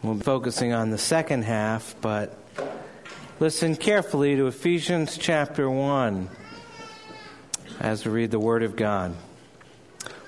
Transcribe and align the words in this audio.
We'll 0.00 0.14
be 0.14 0.22
focusing 0.22 0.72
on 0.72 0.90
the 0.90 0.98
second 0.98 1.42
half, 1.42 1.96
but 2.00 2.38
listen 3.40 3.74
carefully 3.74 4.36
to 4.36 4.46
Ephesians 4.46 5.18
chapter 5.18 5.68
1 5.68 6.28
as 7.80 8.06
we 8.06 8.12
read 8.12 8.30
the 8.30 8.38
Word 8.38 8.62
of 8.62 8.76
God. 8.76 9.16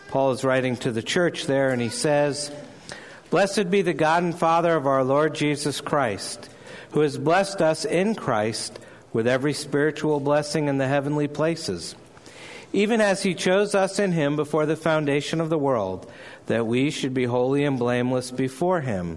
Paul 0.08 0.32
is 0.32 0.42
writing 0.42 0.76
to 0.78 0.90
the 0.90 1.04
church 1.04 1.46
there, 1.46 1.70
and 1.70 1.80
he 1.80 1.88
says, 1.88 2.50
Blessed 3.30 3.70
be 3.70 3.82
the 3.82 3.92
God 3.92 4.24
and 4.24 4.36
Father 4.36 4.74
of 4.74 4.88
our 4.88 5.04
Lord 5.04 5.36
Jesus 5.36 5.80
Christ, 5.80 6.50
who 6.90 7.02
has 7.02 7.16
blessed 7.16 7.62
us 7.62 7.84
in 7.84 8.16
Christ 8.16 8.76
with 9.12 9.28
every 9.28 9.52
spiritual 9.52 10.18
blessing 10.18 10.66
in 10.66 10.78
the 10.78 10.88
heavenly 10.88 11.28
places, 11.28 11.94
even 12.72 13.00
as 13.00 13.22
he 13.22 13.36
chose 13.36 13.76
us 13.76 14.00
in 14.00 14.10
him 14.10 14.34
before 14.34 14.66
the 14.66 14.74
foundation 14.74 15.40
of 15.40 15.48
the 15.48 15.56
world, 15.56 16.10
that 16.46 16.66
we 16.66 16.90
should 16.90 17.14
be 17.14 17.24
holy 17.24 17.62
and 17.62 17.78
blameless 17.78 18.32
before 18.32 18.80
him. 18.80 19.16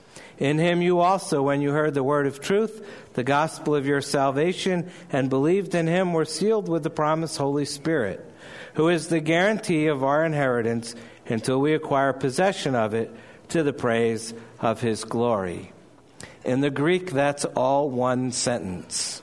In 0.41 0.57
him 0.57 0.81
you 0.81 1.01
also, 1.01 1.43
when 1.43 1.61
you 1.61 1.69
heard 1.69 1.93
the 1.93 2.03
word 2.03 2.25
of 2.25 2.41
truth, 2.41 2.83
the 3.13 3.23
gospel 3.23 3.75
of 3.75 3.85
your 3.85 4.01
salvation, 4.01 4.89
and 5.11 5.29
believed 5.29 5.75
in 5.75 5.85
him, 5.85 6.13
were 6.13 6.25
sealed 6.25 6.67
with 6.67 6.81
the 6.81 6.89
promised 6.89 7.37
Holy 7.37 7.63
Spirit, 7.63 8.25
who 8.73 8.89
is 8.89 9.07
the 9.07 9.19
guarantee 9.19 9.85
of 9.85 10.03
our 10.03 10.25
inheritance 10.25 10.95
until 11.27 11.61
we 11.61 11.75
acquire 11.75 12.11
possession 12.11 12.73
of 12.73 12.95
it 12.95 13.15
to 13.49 13.61
the 13.61 13.71
praise 13.71 14.33
of 14.59 14.81
his 14.81 15.03
glory. 15.03 15.73
In 16.43 16.61
the 16.61 16.71
Greek, 16.71 17.11
that's 17.11 17.45
all 17.45 17.91
one 17.91 18.31
sentence. 18.31 19.21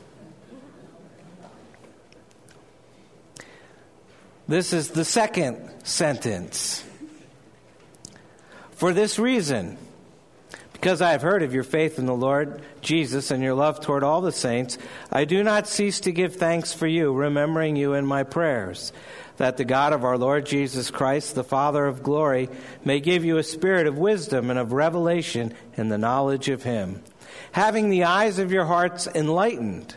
This 4.47 4.73
is 4.73 4.91
the 4.91 5.05
second 5.05 5.69
sentence. 5.83 6.85
For 8.71 8.93
this 8.93 9.19
reason, 9.19 9.79
because 10.81 11.03
I 11.03 11.11
have 11.11 11.23
heard 11.23 11.43
of 11.43 11.53
your 11.53 11.65
faith 11.65 11.99
in 11.99 12.07
the 12.07 12.15
Lord 12.15 12.63
Jesus 12.83 13.33
and 13.33 13.43
your 13.43 13.55
love 13.55 13.81
toward 13.81 14.05
all 14.05 14.21
the 14.21 14.31
saints, 14.31 14.79
I 15.11 15.25
do 15.25 15.43
not 15.43 15.67
cease 15.67 15.99
to 16.01 16.13
give 16.13 16.37
thanks 16.37 16.73
for 16.73 16.87
you, 16.87 17.13
remembering 17.13 17.75
you 17.75 17.95
in 17.95 18.07
my 18.07 18.23
prayers, 18.23 18.93
that 19.39 19.57
the 19.57 19.65
God 19.65 19.93
of 19.93 20.05
our 20.05 20.17
Lord 20.17 20.47
Jesus 20.47 20.93
Christ, 20.93 21.35
the 21.35 21.43
Father 21.43 21.85
of 21.85 22.05
glory, 22.05 22.49
may 22.85 23.01
give 23.01 23.25
you 23.25 23.39
a 23.39 23.43
spirit 23.43 23.89
of 23.89 23.99
wisdom 23.99 24.51
and 24.51 24.59
of 24.59 24.73
revelation 24.73 25.53
in 25.77 25.89
the 25.89 25.99
knowledge 25.99 26.49
of 26.49 26.63
him, 26.63 27.03
having 27.51 27.91
the 27.91 28.05
eyes 28.05 28.39
of 28.39 28.53
your 28.53 28.67
hearts 28.67 29.09
enlightened 29.09 29.97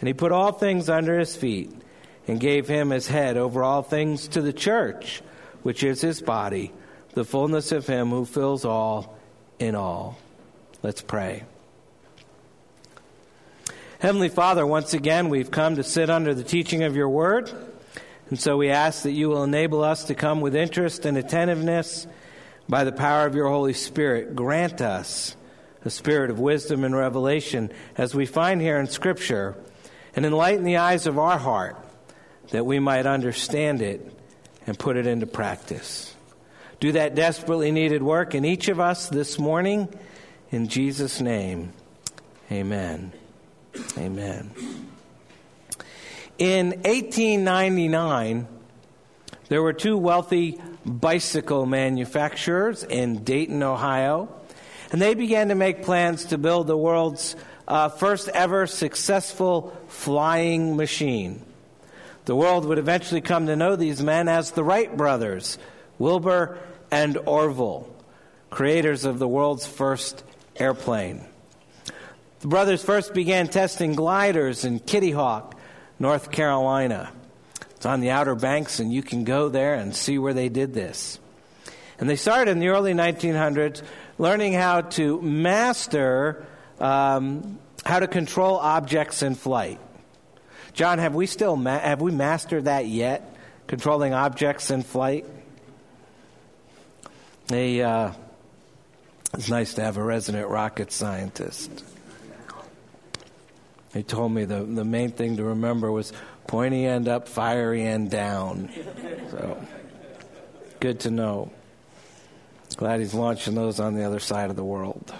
And 0.00 0.08
he 0.08 0.14
put 0.14 0.32
all 0.32 0.52
things 0.52 0.88
under 0.88 1.18
his 1.18 1.36
feet 1.36 1.70
and 2.26 2.40
gave 2.40 2.66
him 2.66 2.90
his 2.90 3.06
head 3.06 3.36
over 3.36 3.62
all 3.62 3.82
things 3.82 4.28
to 4.28 4.40
the 4.40 4.52
church, 4.52 5.22
which 5.62 5.84
is 5.84 6.00
his 6.00 6.22
body, 6.22 6.72
the 7.12 7.24
fullness 7.24 7.70
of 7.70 7.86
him 7.86 8.08
who 8.08 8.24
fills 8.24 8.64
all 8.64 9.18
in 9.58 9.74
all. 9.74 10.18
Let's 10.82 11.02
pray. 11.02 11.44
Heavenly 13.98 14.30
Father, 14.30 14.66
once 14.66 14.94
again, 14.94 15.28
we've 15.28 15.50
come 15.50 15.76
to 15.76 15.82
sit 15.82 16.08
under 16.08 16.32
the 16.32 16.44
teaching 16.44 16.82
of 16.82 16.96
your 16.96 17.10
word. 17.10 17.52
And 18.30 18.40
so 18.40 18.56
we 18.56 18.70
ask 18.70 19.02
that 19.02 19.12
you 19.12 19.28
will 19.28 19.44
enable 19.44 19.84
us 19.84 20.04
to 20.04 20.14
come 20.14 20.40
with 20.40 20.56
interest 20.56 21.04
and 21.04 21.18
attentiveness 21.18 22.06
by 22.66 22.84
the 22.84 22.92
power 22.92 23.26
of 23.26 23.34
your 23.34 23.48
Holy 23.48 23.74
Spirit. 23.74 24.34
Grant 24.34 24.80
us 24.80 25.36
a 25.84 25.90
spirit 25.90 26.30
of 26.30 26.38
wisdom 26.38 26.84
and 26.84 26.96
revelation 26.96 27.70
as 27.98 28.14
we 28.14 28.24
find 28.24 28.62
here 28.62 28.78
in 28.78 28.86
Scripture 28.86 29.56
and 30.16 30.26
enlighten 30.26 30.64
the 30.64 30.78
eyes 30.78 31.06
of 31.06 31.18
our 31.18 31.38
heart 31.38 31.76
that 32.50 32.66
we 32.66 32.78
might 32.78 33.06
understand 33.06 33.82
it 33.82 34.16
and 34.66 34.78
put 34.78 34.96
it 34.96 35.06
into 35.06 35.26
practice. 35.26 36.14
Do 36.80 36.92
that 36.92 37.14
desperately 37.14 37.72
needed 37.72 38.02
work 38.02 38.34
in 38.34 38.44
each 38.44 38.68
of 38.68 38.80
us 38.80 39.08
this 39.08 39.38
morning. 39.38 39.88
In 40.50 40.68
Jesus' 40.68 41.20
name, 41.20 41.72
amen. 42.50 43.12
Amen. 43.98 44.50
In 46.38 46.70
1899, 46.70 48.48
there 49.48 49.62
were 49.62 49.72
two 49.72 49.96
wealthy 49.96 50.60
bicycle 50.86 51.66
manufacturers 51.66 52.82
in 52.82 53.24
Dayton, 53.24 53.62
Ohio, 53.62 54.34
and 54.90 55.00
they 55.00 55.14
began 55.14 55.48
to 55.48 55.54
make 55.54 55.82
plans 55.82 56.26
to 56.26 56.38
build 56.38 56.66
the 56.66 56.76
world's 56.76 57.36
uh, 57.68 57.88
first 57.88 58.28
ever 58.28 58.66
successful 58.66 59.76
flying 59.90 60.76
machine. 60.76 61.44
The 62.24 62.36
world 62.36 62.64
would 62.64 62.78
eventually 62.78 63.20
come 63.20 63.46
to 63.46 63.56
know 63.56 63.76
these 63.76 64.02
men 64.02 64.28
as 64.28 64.52
the 64.52 64.64
Wright 64.64 64.96
brothers, 64.96 65.58
Wilbur 65.98 66.58
and 66.90 67.16
Orville, 67.18 67.92
creators 68.50 69.04
of 69.04 69.18
the 69.18 69.28
world's 69.28 69.66
first 69.66 70.22
airplane. 70.56 71.24
The 72.40 72.48
brothers 72.48 72.82
first 72.82 73.12
began 73.14 73.48
testing 73.48 73.94
gliders 73.94 74.64
in 74.64 74.78
Kitty 74.78 75.10
Hawk, 75.10 75.58
North 75.98 76.30
Carolina. 76.30 77.12
It's 77.72 77.86
on 77.86 78.00
the 78.00 78.10
Outer 78.10 78.34
Banks, 78.34 78.78
and 78.80 78.92
you 78.92 79.02
can 79.02 79.24
go 79.24 79.48
there 79.48 79.74
and 79.74 79.94
see 79.94 80.18
where 80.18 80.34
they 80.34 80.48
did 80.48 80.72
this. 80.72 81.18
And 81.98 82.08
they 82.08 82.16
started 82.16 82.52
in 82.52 82.60
the 82.60 82.68
early 82.68 82.94
1900s 82.94 83.82
learning 84.18 84.52
how 84.52 84.82
to 84.82 85.20
master 85.20 86.46
um, 86.78 87.58
how 87.84 88.00
to 88.00 88.06
control 88.06 88.56
objects 88.56 89.22
in 89.22 89.34
flight. 89.34 89.80
John, 90.72 90.98
have 90.98 91.14
we 91.14 91.26
still 91.26 91.56
ma- 91.56 91.78
have 91.78 92.00
we 92.00 92.12
mastered 92.12 92.66
that 92.66 92.86
yet? 92.86 93.36
Controlling 93.66 94.14
objects 94.14 94.70
in 94.70 94.82
flight. 94.82 95.24
They, 97.46 97.82
uh, 97.82 98.12
it's 99.34 99.48
nice 99.48 99.74
to 99.74 99.82
have 99.82 99.96
a 99.96 100.02
resident 100.02 100.48
rocket 100.48 100.92
scientist. 100.92 101.84
He 103.92 104.04
told 104.04 104.32
me 104.32 104.44
the, 104.44 104.62
the 104.62 104.84
main 104.84 105.10
thing 105.10 105.36
to 105.38 105.44
remember 105.44 105.90
was 105.90 106.12
pointy 106.46 106.86
end 106.86 107.08
up, 107.08 107.26
fiery 107.26 107.82
end 107.82 108.10
down. 108.10 108.70
So, 109.30 109.64
good 110.78 111.00
to 111.00 111.10
know. 111.10 111.50
Glad 112.76 113.00
he's 113.00 113.14
launching 113.14 113.54
those 113.54 113.80
on 113.80 113.94
the 113.94 114.04
other 114.04 114.20
side 114.20 114.50
of 114.50 114.56
the 114.56 114.64
world. 114.64 115.12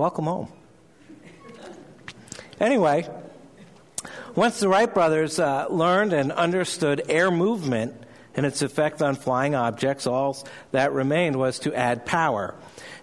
Welcome 0.00 0.24
home. 0.24 0.48
Anyway, 2.58 3.06
once 4.34 4.58
the 4.58 4.66
Wright 4.66 4.94
brothers 4.94 5.38
uh, 5.38 5.66
learned 5.68 6.14
and 6.14 6.32
understood 6.32 7.02
air 7.10 7.30
movement 7.30 7.92
and 8.34 8.46
its 8.46 8.62
effect 8.62 9.02
on 9.02 9.14
flying 9.16 9.54
objects, 9.54 10.06
all 10.06 10.36
that 10.72 10.92
remained 10.92 11.36
was 11.36 11.58
to 11.60 11.74
add 11.74 12.06
power. 12.06 12.54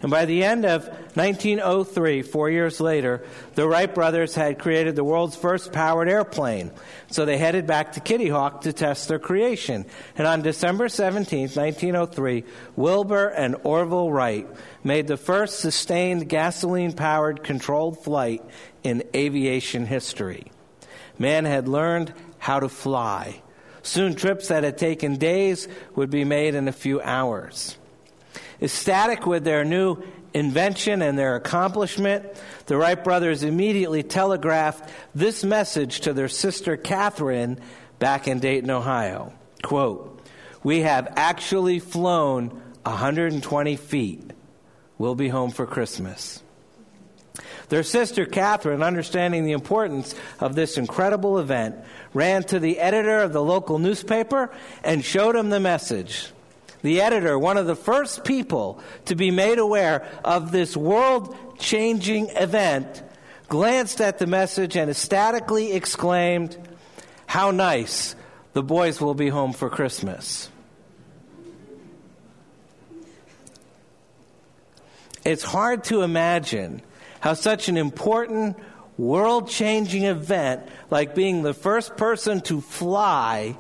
And 0.01 0.11
by 0.11 0.25
the 0.25 0.43
end 0.43 0.65
of 0.65 0.87
1903, 1.15 2.21
four 2.21 2.49
years 2.49 2.79
later, 2.79 3.23
the 3.55 3.67
Wright 3.67 3.93
brothers 3.93 4.35
had 4.35 4.59
created 4.59 4.95
the 4.95 5.03
world's 5.03 5.35
first 5.35 5.71
powered 5.71 6.07
airplane. 6.07 6.71
So 7.09 7.25
they 7.25 7.37
headed 7.37 7.65
back 7.65 7.93
to 7.93 7.99
Kitty 7.99 8.29
Hawk 8.29 8.61
to 8.61 8.73
test 8.73 9.07
their 9.07 9.17
creation. 9.17 9.85
And 10.15 10.27
on 10.27 10.43
December 10.43 10.87
17, 10.87 11.49
1903, 11.49 12.43
Wilbur 12.75 13.29
and 13.29 13.55
Orville 13.63 14.11
Wright 14.11 14.47
made 14.83 15.07
the 15.07 15.17
first 15.17 15.59
sustained 15.59 16.29
gasoline 16.29 16.93
powered 16.93 17.43
controlled 17.43 18.03
flight 18.03 18.43
in 18.83 19.03
aviation 19.15 19.87
history. 19.87 20.51
Man 21.17 21.45
had 21.45 21.67
learned 21.67 22.13
how 22.37 22.59
to 22.59 22.69
fly. 22.69 23.41
Soon, 23.87 24.15
trips 24.15 24.49
that 24.49 24.65
had 24.65 24.77
taken 24.77 25.15
days 25.15 25.65
would 25.95 26.09
be 26.09 26.25
made 26.25 26.55
in 26.55 26.67
a 26.67 26.73
few 26.73 26.99
hours. 26.99 27.77
Ecstatic 28.61 29.25
with 29.25 29.45
their 29.45 29.63
new 29.63 30.03
invention 30.33 31.01
and 31.01 31.17
their 31.17 31.37
accomplishment, 31.37 32.25
the 32.65 32.75
Wright 32.75 33.01
brothers 33.01 33.43
immediately 33.43 34.03
telegraphed 34.03 34.89
this 35.15 35.41
message 35.41 36.01
to 36.01 36.11
their 36.11 36.27
sister 36.27 36.75
Katharine 36.75 37.61
back 37.97 38.27
in 38.27 38.39
Dayton, 38.39 38.69
Ohio. 38.69 39.31
Quote, 39.63 40.21
We 40.63 40.81
have 40.81 41.13
actually 41.15 41.79
flown 41.79 42.61
120 42.83 43.77
feet. 43.77 44.31
We'll 44.97 45.15
be 45.15 45.29
home 45.29 45.51
for 45.51 45.65
Christmas. 45.65 46.43
Their 47.69 47.83
sister 47.83 48.25
Katharine, 48.25 48.83
understanding 48.83 49.43
the 49.43 49.51
importance 49.51 50.15
of 50.39 50.55
this 50.55 50.77
incredible 50.77 51.39
event, 51.39 51.75
ran 52.13 52.43
to 52.43 52.59
the 52.59 52.79
editor 52.79 53.19
of 53.19 53.33
the 53.33 53.43
local 53.43 53.79
newspaper 53.79 54.51
and 54.83 55.03
showed 55.03 55.35
him 55.35 55.49
the 55.49 55.59
message. 55.59 56.31
The 56.81 57.01
editor, 57.01 57.37
one 57.37 57.57
of 57.57 57.67
the 57.67 57.75
first 57.75 58.23
people 58.23 58.79
to 59.05 59.15
be 59.15 59.31
made 59.31 59.59
aware 59.59 60.07
of 60.23 60.51
this 60.51 60.77
world 60.77 61.35
changing 61.59 62.29
event, 62.29 63.03
glanced 63.49 63.99
at 64.01 64.19
the 64.19 64.27
message 64.27 64.77
and 64.77 64.89
ecstatically 64.89 65.73
exclaimed, 65.73 66.57
How 67.25 67.51
nice! 67.51 68.15
The 68.53 68.63
boys 68.63 68.99
will 68.99 69.13
be 69.13 69.29
home 69.29 69.53
for 69.53 69.69
Christmas. 69.69 70.49
It's 75.23 75.43
hard 75.43 75.83
to 75.85 76.01
imagine 76.03 76.81
how 77.19 77.33
such 77.33 77.69
an 77.69 77.77
important, 77.77 78.57
world 78.97 79.49
changing 79.49 80.03
event, 80.03 80.67
like 80.89 81.15
being 81.15 81.41
the 81.41 81.53
first 81.53 81.97
person 81.97 82.41
to 82.41 82.61
fly, 82.61 83.57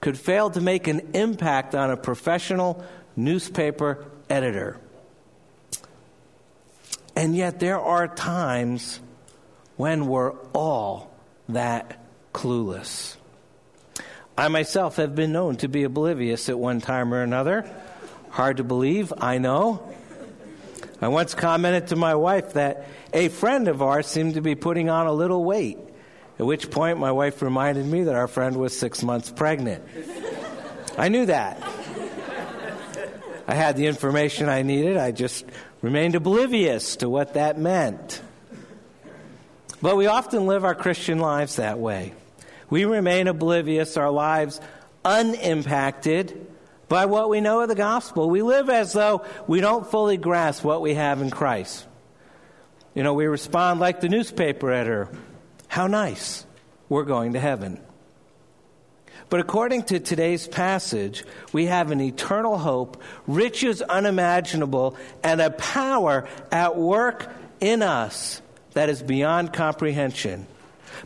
could 0.00 0.18
fail 0.18 0.50
to 0.50 0.60
make 0.60 0.86
an 0.86 1.10
impact 1.14 1.74
on 1.74 1.90
a 1.90 1.96
professional 1.96 2.84
newspaper 3.16 4.04
editor. 4.30 4.78
And 7.16 7.34
yet, 7.34 7.58
there 7.58 7.80
are 7.80 8.06
times 8.06 9.00
when 9.76 10.06
we're 10.06 10.32
all 10.52 11.12
that 11.48 12.00
clueless. 12.32 13.16
I 14.36 14.46
myself 14.46 14.96
have 14.96 15.16
been 15.16 15.32
known 15.32 15.56
to 15.56 15.68
be 15.68 15.82
oblivious 15.82 16.48
at 16.48 16.56
one 16.56 16.80
time 16.80 17.12
or 17.12 17.22
another. 17.22 17.68
Hard 18.30 18.58
to 18.58 18.64
believe, 18.64 19.12
I 19.18 19.38
know. 19.38 19.92
I 21.00 21.08
once 21.08 21.34
commented 21.34 21.88
to 21.88 21.96
my 21.96 22.14
wife 22.14 22.54
that 22.54 22.86
a 23.12 23.28
friend 23.28 23.68
of 23.68 23.82
ours 23.82 24.06
seemed 24.06 24.34
to 24.34 24.40
be 24.40 24.54
putting 24.54 24.90
on 24.90 25.06
a 25.06 25.12
little 25.12 25.44
weight, 25.44 25.78
at 26.38 26.46
which 26.46 26.70
point 26.70 26.98
my 26.98 27.12
wife 27.12 27.40
reminded 27.40 27.86
me 27.86 28.04
that 28.04 28.14
our 28.14 28.26
friend 28.26 28.56
was 28.56 28.76
six 28.76 29.02
months 29.02 29.30
pregnant. 29.30 29.84
I 30.96 31.08
knew 31.08 31.26
that. 31.26 31.62
I 33.46 33.54
had 33.54 33.76
the 33.76 33.86
information 33.86 34.48
I 34.48 34.62
needed, 34.62 34.96
I 34.96 35.12
just 35.12 35.44
remained 35.80 36.16
oblivious 36.16 36.96
to 36.96 37.08
what 37.08 37.34
that 37.34 37.58
meant. 37.58 38.20
But 39.80 39.96
we 39.96 40.06
often 40.06 40.46
live 40.46 40.64
our 40.64 40.74
Christian 40.74 41.20
lives 41.20 41.56
that 41.56 41.78
way. 41.78 42.12
We 42.68 42.84
remain 42.84 43.28
oblivious, 43.28 43.96
our 43.96 44.10
lives 44.10 44.60
unimpacted 45.04 46.47
by 46.88 47.06
what 47.06 47.28
we 47.28 47.40
know 47.40 47.60
of 47.60 47.68
the 47.68 47.74
gospel. 47.74 48.28
We 48.28 48.42
live 48.42 48.68
as 48.68 48.92
though 48.92 49.24
we 49.46 49.60
don't 49.60 49.86
fully 49.86 50.16
grasp 50.16 50.64
what 50.64 50.80
we 50.80 50.94
have 50.94 51.20
in 51.20 51.30
Christ. 51.30 51.86
You 52.94 53.02
know, 53.02 53.14
we 53.14 53.26
respond 53.26 53.80
like 53.80 54.00
the 54.00 54.08
newspaper 54.08 54.72
editor 54.72 55.08
How 55.68 55.86
nice, 55.86 56.46
we're 56.88 57.04
going 57.04 57.34
to 57.34 57.40
heaven. 57.40 57.80
But 59.30 59.40
according 59.40 59.82
to 59.84 60.00
today's 60.00 60.48
passage, 60.48 61.24
we 61.52 61.66
have 61.66 61.90
an 61.90 62.00
eternal 62.00 62.56
hope, 62.56 63.02
riches 63.26 63.82
unimaginable, 63.82 64.96
and 65.22 65.40
a 65.40 65.50
power 65.50 66.26
at 66.50 66.76
work 66.76 67.30
in 67.60 67.82
us 67.82 68.40
that 68.72 68.88
is 68.88 69.02
beyond 69.02 69.52
comprehension. 69.52 70.46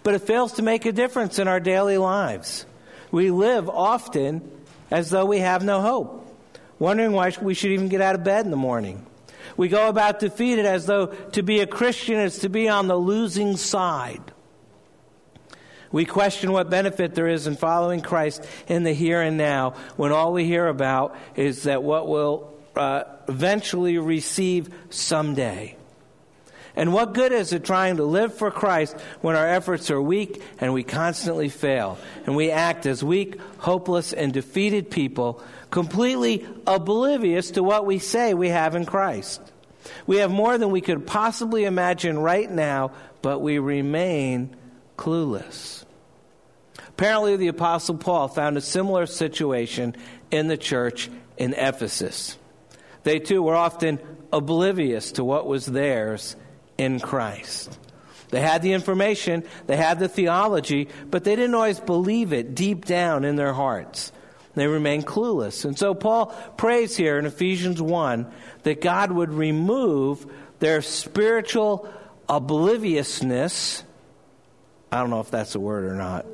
But 0.04 0.14
it 0.14 0.20
fails 0.20 0.52
to 0.54 0.62
make 0.62 0.86
a 0.86 0.92
difference 0.92 1.40
in 1.40 1.48
our 1.48 1.58
daily 1.58 1.98
lives. 1.98 2.64
We 3.10 3.32
live 3.32 3.68
often 3.68 4.48
as 4.92 5.08
though 5.08 5.24
we 5.24 5.38
have 5.38 5.64
no 5.64 5.80
hope, 5.80 6.26
wondering 6.78 7.12
why 7.12 7.32
we 7.40 7.54
should 7.54 7.72
even 7.72 7.88
get 7.88 8.02
out 8.02 8.14
of 8.14 8.22
bed 8.22 8.44
in 8.44 8.50
the 8.50 8.56
morning. 8.58 9.04
We 9.56 9.68
go 9.68 9.88
about 9.88 10.20
defeated 10.20 10.66
as 10.66 10.84
though 10.86 11.06
to 11.06 11.42
be 11.42 11.60
a 11.60 11.66
Christian 11.66 12.20
is 12.20 12.40
to 12.40 12.50
be 12.50 12.68
on 12.68 12.88
the 12.88 12.96
losing 12.96 13.56
side. 13.56 14.20
We 15.90 16.04
question 16.04 16.52
what 16.52 16.70
benefit 16.70 17.14
there 17.14 17.26
is 17.26 17.46
in 17.46 17.56
following 17.56 18.02
Christ 18.02 18.46
in 18.66 18.82
the 18.82 18.92
here 18.92 19.20
and 19.20 19.36
now 19.36 19.70
when 19.96 20.12
all 20.12 20.32
we 20.32 20.44
hear 20.44 20.66
about 20.66 21.16
is 21.36 21.64
that 21.64 21.82
what 21.82 22.06
we'll 22.06 22.52
uh, 22.76 23.04
eventually 23.28 23.98
receive 23.98 24.74
someday. 24.90 25.76
And 26.74 26.92
what 26.92 27.12
good 27.12 27.32
is 27.32 27.52
it 27.52 27.64
trying 27.64 27.96
to 27.96 28.04
live 28.04 28.34
for 28.34 28.50
Christ 28.50 28.96
when 29.20 29.36
our 29.36 29.46
efforts 29.46 29.90
are 29.90 30.00
weak 30.00 30.42
and 30.58 30.72
we 30.72 30.82
constantly 30.82 31.48
fail? 31.48 31.98
And 32.24 32.34
we 32.34 32.50
act 32.50 32.86
as 32.86 33.04
weak, 33.04 33.38
hopeless, 33.58 34.12
and 34.12 34.32
defeated 34.32 34.90
people, 34.90 35.42
completely 35.70 36.46
oblivious 36.66 37.50
to 37.52 37.62
what 37.62 37.84
we 37.84 37.98
say 37.98 38.32
we 38.32 38.48
have 38.48 38.74
in 38.74 38.86
Christ. 38.86 39.40
We 40.06 40.18
have 40.18 40.30
more 40.30 40.56
than 40.56 40.70
we 40.70 40.80
could 40.80 41.06
possibly 41.06 41.64
imagine 41.64 42.18
right 42.18 42.50
now, 42.50 42.92
but 43.20 43.40
we 43.40 43.58
remain 43.58 44.56
clueless. 44.96 45.84
Apparently, 46.88 47.36
the 47.36 47.48
Apostle 47.48 47.96
Paul 47.96 48.28
found 48.28 48.56
a 48.56 48.60
similar 48.60 49.06
situation 49.06 49.96
in 50.30 50.46
the 50.48 50.56
church 50.56 51.10
in 51.36 51.52
Ephesus. 51.54 52.38
They 53.02 53.18
too 53.18 53.42
were 53.42 53.56
often 53.56 53.98
oblivious 54.32 55.12
to 55.12 55.24
what 55.24 55.46
was 55.46 55.66
theirs 55.66 56.36
in 56.82 56.98
Christ. 56.98 57.78
They 58.30 58.40
had 58.40 58.62
the 58.62 58.72
information, 58.72 59.44
they 59.66 59.76
had 59.76 59.98
the 59.98 60.08
theology, 60.08 60.88
but 61.10 61.22
they 61.22 61.36
didn't 61.36 61.54
always 61.54 61.78
believe 61.78 62.32
it 62.32 62.54
deep 62.54 62.86
down 62.86 63.24
in 63.24 63.36
their 63.36 63.52
hearts. 63.52 64.10
They 64.54 64.66
remained 64.66 65.06
clueless. 65.06 65.64
And 65.64 65.78
so 65.78 65.94
Paul 65.94 66.26
prays 66.56 66.96
here 66.96 67.18
in 67.18 67.26
Ephesians 67.26 67.80
1 67.80 68.30
that 68.64 68.80
God 68.80 69.12
would 69.12 69.32
remove 69.32 70.26
their 70.58 70.82
spiritual 70.82 71.88
obliviousness. 72.28 73.84
I 74.90 74.98
don't 74.98 75.10
know 75.10 75.20
if 75.20 75.30
that's 75.30 75.54
a 75.54 75.60
word 75.60 75.84
or 75.84 75.94
not. 75.94 76.26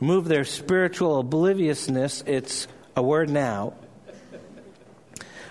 Remove 0.00 0.26
their 0.26 0.44
spiritual 0.44 1.20
obliviousness. 1.20 2.22
It's 2.26 2.66
a 2.96 3.02
word 3.02 3.30
now 3.30 3.74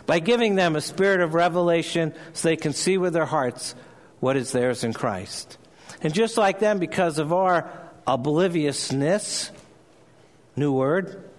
by 0.06 0.20
giving 0.20 0.56
them 0.56 0.76
a 0.76 0.82
spirit 0.82 1.22
of 1.22 1.34
revelation 1.34 2.14
so 2.34 2.48
they 2.50 2.56
can 2.56 2.74
see 2.74 2.98
with 2.98 3.14
their 3.14 3.26
hearts 3.26 3.76
what 4.20 4.38
is 4.38 4.52
theirs 4.52 4.84
in 4.84 4.94
Christ. 4.94 5.58
And 6.02 6.14
just 6.14 6.38
like 6.38 6.60
them, 6.60 6.80
because 6.80 7.20
of 7.20 7.34
our 7.34 7.72
obliviousness, 8.08 9.52
new 10.56 10.72
word, 10.72 11.30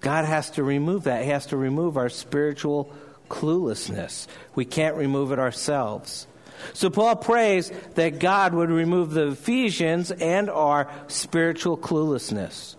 God 0.00 0.24
has 0.24 0.50
to 0.52 0.62
remove 0.62 1.04
that. 1.04 1.24
He 1.24 1.30
has 1.30 1.46
to 1.46 1.56
remove 1.56 1.96
our 1.96 2.08
spiritual 2.08 2.92
cluelessness. 3.28 4.26
We 4.54 4.64
can't 4.64 4.96
remove 4.96 5.32
it 5.32 5.38
ourselves. 5.38 6.26
So 6.72 6.90
Paul 6.90 7.16
prays 7.16 7.70
that 7.94 8.18
God 8.18 8.54
would 8.54 8.70
remove 8.70 9.10
the 9.10 9.28
Ephesians 9.28 10.10
and 10.10 10.48
our 10.48 10.90
spiritual 11.08 11.76
cluelessness. 11.76 12.76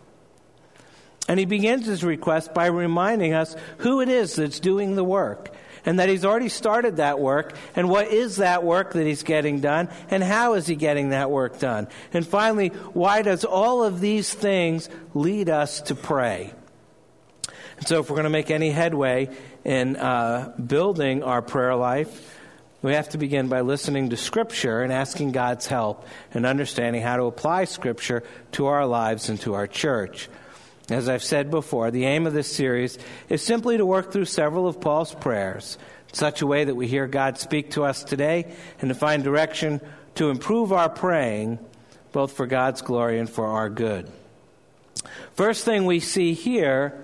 And 1.27 1.39
he 1.39 1.46
begins 1.46 1.86
his 1.86 2.03
request 2.03 2.53
by 2.53 2.67
reminding 2.67 3.34
us 3.34 3.55
who 3.79 4.01
it 4.01 4.10
is 4.10 4.36
that's 4.36 4.60
doing 4.60 4.96
the 4.96 5.03
work 5.03 5.53
and 5.88 6.00
that 6.00 6.10
he's 6.10 6.25
already 6.25 6.50
started 6.50 6.98
that 6.98 7.19
work 7.19 7.55
and 7.75 7.89
what 7.89 8.07
is 8.10 8.38
that 8.38 8.63
work 8.63 8.93
that 8.93 9.07
he's 9.07 9.24
getting 9.24 9.62
done 9.62 9.89
and 10.10 10.22
how 10.22 10.53
is 10.53 10.67
he 10.67 10.75
getting 10.75 11.10
that 11.10 11.31
work 11.31 11.60
done. 11.60 11.88
And 12.13 12.27
finally, 12.27 12.69
why 12.69 13.22
does 13.22 13.46
all 13.46 13.84
of 13.84 14.01
these 14.01 14.34
things 14.34 14.89
lead 15.13 15.50
us 15.50 15.81
to 15.84 15.96
pray? 15.96 16.53
And 17.77 17.88
so 17.88 18.00
if 18.00 18.10
we're 18.10 18.15
going 18.15 18.25
to 18.25 18.29
make 18.29 18.51
any 18.51 18.72
headway 18.72 19.29
in 19.63 19.96
uh, 19.96 20.53
building 20.57 21.24
our 21.24 21.41
prayer 21.41 21.75
life, 21.75 22.36
we 22.81 22.93
have 22.93 23.10
to 23.10 23.17
begin 23.17 23.48
by 23.48 23.62
listening 23.62 24.10
to 24.10 24.17
Scripture 24.17 24.81
and 24.81 24.91
asking 24.91 25.31
God's 25.31 25.67
help 25.67 26.05
and 26.34 26.46
understanding 26.46 27.01
how 27.01 27.17
to 27.17 27.24
apply 27.24 27.63
Scripture 27.63 28.24
to 28.53 28.67
our 28.67 28.86
lives 28.86 29.29
and 29.29 29.39
to 29.41 29.53
our 29.53 29.67
church. 29.67 30.29
As 30.89 31.10
I've 31.10 31.24
said 31.24 31.51
before, 31.51 31.91
the 31.91 32.06
aim 32.06 32.25
of 32.25 32.34
this 32.34 32.53
series 32.53 32.98
is 33.27 33.41
simply 33.41 33.77
to 33.77 33.86
work 33.86 34.12
through 34.12 34.25
several 34.25 34.67
of 34.67 34.79
Paul's 34.79 35.13
prayers 35.13 35.77
in 36.08 36.13
such 36.13 36.41
a 36.41 36.48
way 36.48 36.63
that 36.63 36.75
we 36.75 36.88
hear 36.88 37.08
God 37.08 37.38
speak 37.38 37.72
to 37.72 37.84
us 37.84 38.03
today 38.03 38.53
and 38.79 38.88
to 38.89 38.96
find 38.96 39.24
direction 39.24 39.82
to 40.15 40.29
improve 40.29 40.72
our 40.72 40.89
praying, 40.89 41.60
both 42.13 42.32
for 42.32 42.48
God's 42.48 42.82
glory 42.82 43.20
and 43.20 43.29
for 43.29 43.46
our 43.46 43.70
good. 43.70 44.10
First 45.34 45.65
thing 45.65 45.86
we 45.86 46.00
see 46.00 46.34
here 46.34 47.03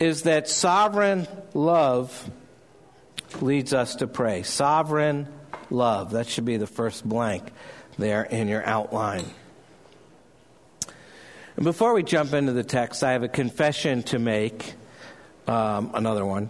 is 0.00 0.22
that 0.22 0.48
sovereign 0.48 1.28
love 1.54 2.28
leads 3.40 3.72
us 3.72 3.96
to 3.96 4.08
pray. 4.08 4.42
Sovereign 4.42 5.28
love. 5.70 6.10
That 6.12 6.26
should 6.26 6.44
be 6.44 6.56
the 6.56 6.66
first 6.66 7.08
blank 7.08 7.52
there 7.98 8.24
in 8.24 8.48
your 8.48 8.66
outline. 8.66 9.26
Before 11.62 11.92
we 11.92 12.02
jump 12.02 12.32
into 12.32 12.52
the 12.52 12.64
text, 12.64 13.04
I 13.04 13.12
have 13.12 13.22
a 13.22 13.28
confession 13.28 14.02
to 14.04 14.18
make. 14.18 14.72
Um, 15.46 15.90
another 15.92 16.24
one. 16.24 16.48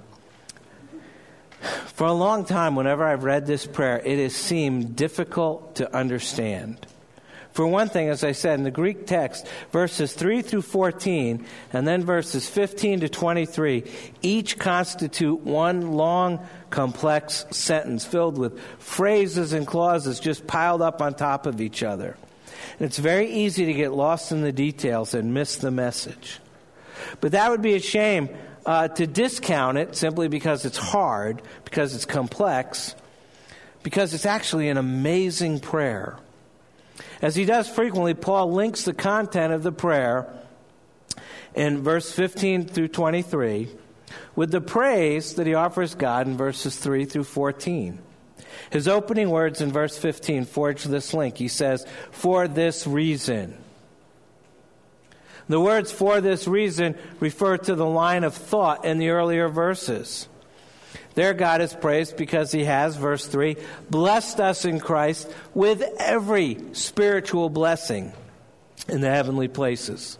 For 1.94 2.06
a 2.06 2.12
long 2.12 2.44
time, 2.44 2.76
whenever 2.76 3.04
I've 3.04 3.24
read 3.24 3.44
this 3.44 3.66
prayer, 3.66 4.00
it 4.04 4.20
has 4.20 4.36
seemed 4.36 4.94
difficult 4.94 5.76
to 5.76 5.96
understand. 5.96 6.86
For 7.50 7.66
one 7.66 7.88
thing, 7.88 8.08
as 8.08 8.22
I 8.22 8.30
said, 8.30 8.60
in 8.60 8.62
the 8.62 8.70
Greek 8.70 9.04
text, 9.04 9.48
verses 9.72 10.12
3 10.12 10.42
through 10.42 10.62
14, 10.62 11.44
and 11.72 11.88
then 11.88 12.04
verses 12.04 12.48
15 12.48 13.00
to 13.00 13.08
23, 13.08 13.90
each 14.22 14.60
constitute 14.60 15.40
one 15.40 15.90
long, 15.90 16.46
complex 16.70 17.46
sentence 17.50 18.04
filled 18.04 18.38
with 18.38 18.60
phrases 18.78 19.54
and 19.54 19.66
clauses 19.66 20.20
just 20.20 20.46
piled 20.46 20.82
up 20.82 21.02
on 21.02 21.14
top 21.14 21.46
of 21.46 21.60
each 21.60 21.82
other. 21.82 22.16
And 22.78 22.86
it's 22.86 22.98
very 22.98 23.30
easy 23.30 23.66
to 23.66 23.72
get 23.72 23.92
lost 23.92 24.32
in 24.32 24.42
the 24.42 24.52
details 24.52 25.14
and 25.14 25.34
miss 25.34 25.56
the 25.56 25.70
message. 25.70 26.40
But 27.20 27.32
that 27.32 27.50
would 27.50 27.62
be 27.62 27.74
a 27.74 27.80
shame 27.80 28.28
uh, 28.66 28.88
to 28.88 29.06
discount 29.06 29.78
it 29.78 29.96
simply 29.96 30.28
because 30.28 30.64
it's 30.64 30.76
hard, 30.76 31.42
because 31.64 31.94
it's 31.94 32.04
complex, 32.04 32.94
because 33.82 34.14
it's 34.14 34.26
actually 34.26 34.68
an 34.68 34.76
amazing 34.76 35.60
prayer. 35.60 36.16
As 37.22 37.36
he 37.36 37.44
does 37.44 37.68
frequently, 37.68 38.14
Paul 38.14 38.52
links 38.52 38.84
the 38.84 38.94
content 38.94 39.52
of 39.52 39.62
the 39.62 39.72
prayer 39.72 40.26
in 41.54 41.82
verse 41.82 42.12
15 42.12 42.66
through 42.66 42.88
23 42.88 43.68
with 44.36 44.50
the 44.50 44.60
praise 44.60 45.34
that 45.34 45.46
he 45.46 45.54
offers 45.54 45.94
God 45.94 46.26
in 46.26 46.36
verses 46.36 46.76
3 46.76 47.04
through 47.04 47.24
14. 47.24 47.98
His 48.70 48.88
opening 48.88 49.30
words 49.30 49.60
in 49.60 49.72
verse 49.72 49.96
15 49.98 50.44
forge 50.44 50.84
this 50.84 51.12
link. 51.14 51.36
He 51.36 51.48
says, 51.48 51.86
For 52.10 52.48
this 52.48 52.86
reason. 52.86 53.56
The 55.48 55.60
words 55.60 55.90
for 55.90 56.20
this 56.20 56.46
reason 56.46 56.96
refer 57.18 57.56
to 57.56 57.74
the 57.74 57.86
line 57.86 58.22
of 58.22 58.34
thought 58.34 58.84
in 58.84 58.98
the 58.98 59.10
earlier 59.10 59.48
verses. 59.48 60.28
There, 61.14 61.34
God 61.34 61.60
is 61.60 61.74
praised 61.74 62.16
because 62.16 62.52
He 62.52 62.64
has, 62.64 62.96
verse 62.96 63.26
3, 63.26 63.56
blessed 63.90 64.38
us 64.40 64.64
in 64.64 64.78
Christ 64.78 65.28
with 65.52 65.82
every 65.98 66.58
spiritual 66.72 67.48
blessing 67.48 68.12
in 68.88 69.00
the 69.00 69.10
heavenly 69.10 69.48
places. 69.48 70.18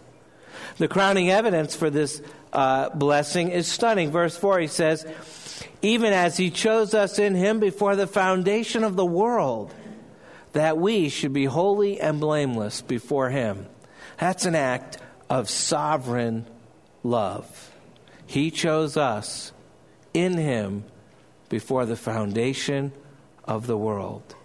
The 0.77 0.87
crowning 0.87 1.29
evidence 1.29 1.75
for 1.75 1.89
this 1.89 2.21
uh, 2.51 2.89
blessing 2.89 3.51
is 3.51 3.67
stunning. 3.67 4.11
Verse 4.11 4.35
4, 4.35 4.59
He 4.59 4.67
says, 4.67 5.05
even 5.81 6.13
as 6.13 6.37
He 6.37 6.49
chose 6.49 6.93
us 6.93 7.19
in 7.19 7.35
Him 7.35 7.59
before 7.59 7.95
the 7.95 8.07
foundation 8.07 8.83
of 8.83 8.95
the 8.95 9.05
world, 9.05 9.73
that 10.53 10.77
we 10.77 11.09
should 11.09 11.33
be 11.33 11.45
holy 11.45 11.99
and 11.99 12.19
blameless 12.19 12.81
before 12.81 13.29
Him. 13.29 13.67
That's 14.17 14.45
an 14.45 14.55
act 14.55 14.97
of 15.29 15.49
sovereign 15.49 16.45
love. 17.03 17.71
He 18.27 18.51
chose 18.51 18.97
us 18.97 19.51
in 20.13 20.33
him 20.33 20.83
before 21.49 21.85
the 21.85 21.95
foundation 21.95 22.91
of 23.43 23.67
the 23.67 23.77
world. 23.77 24.35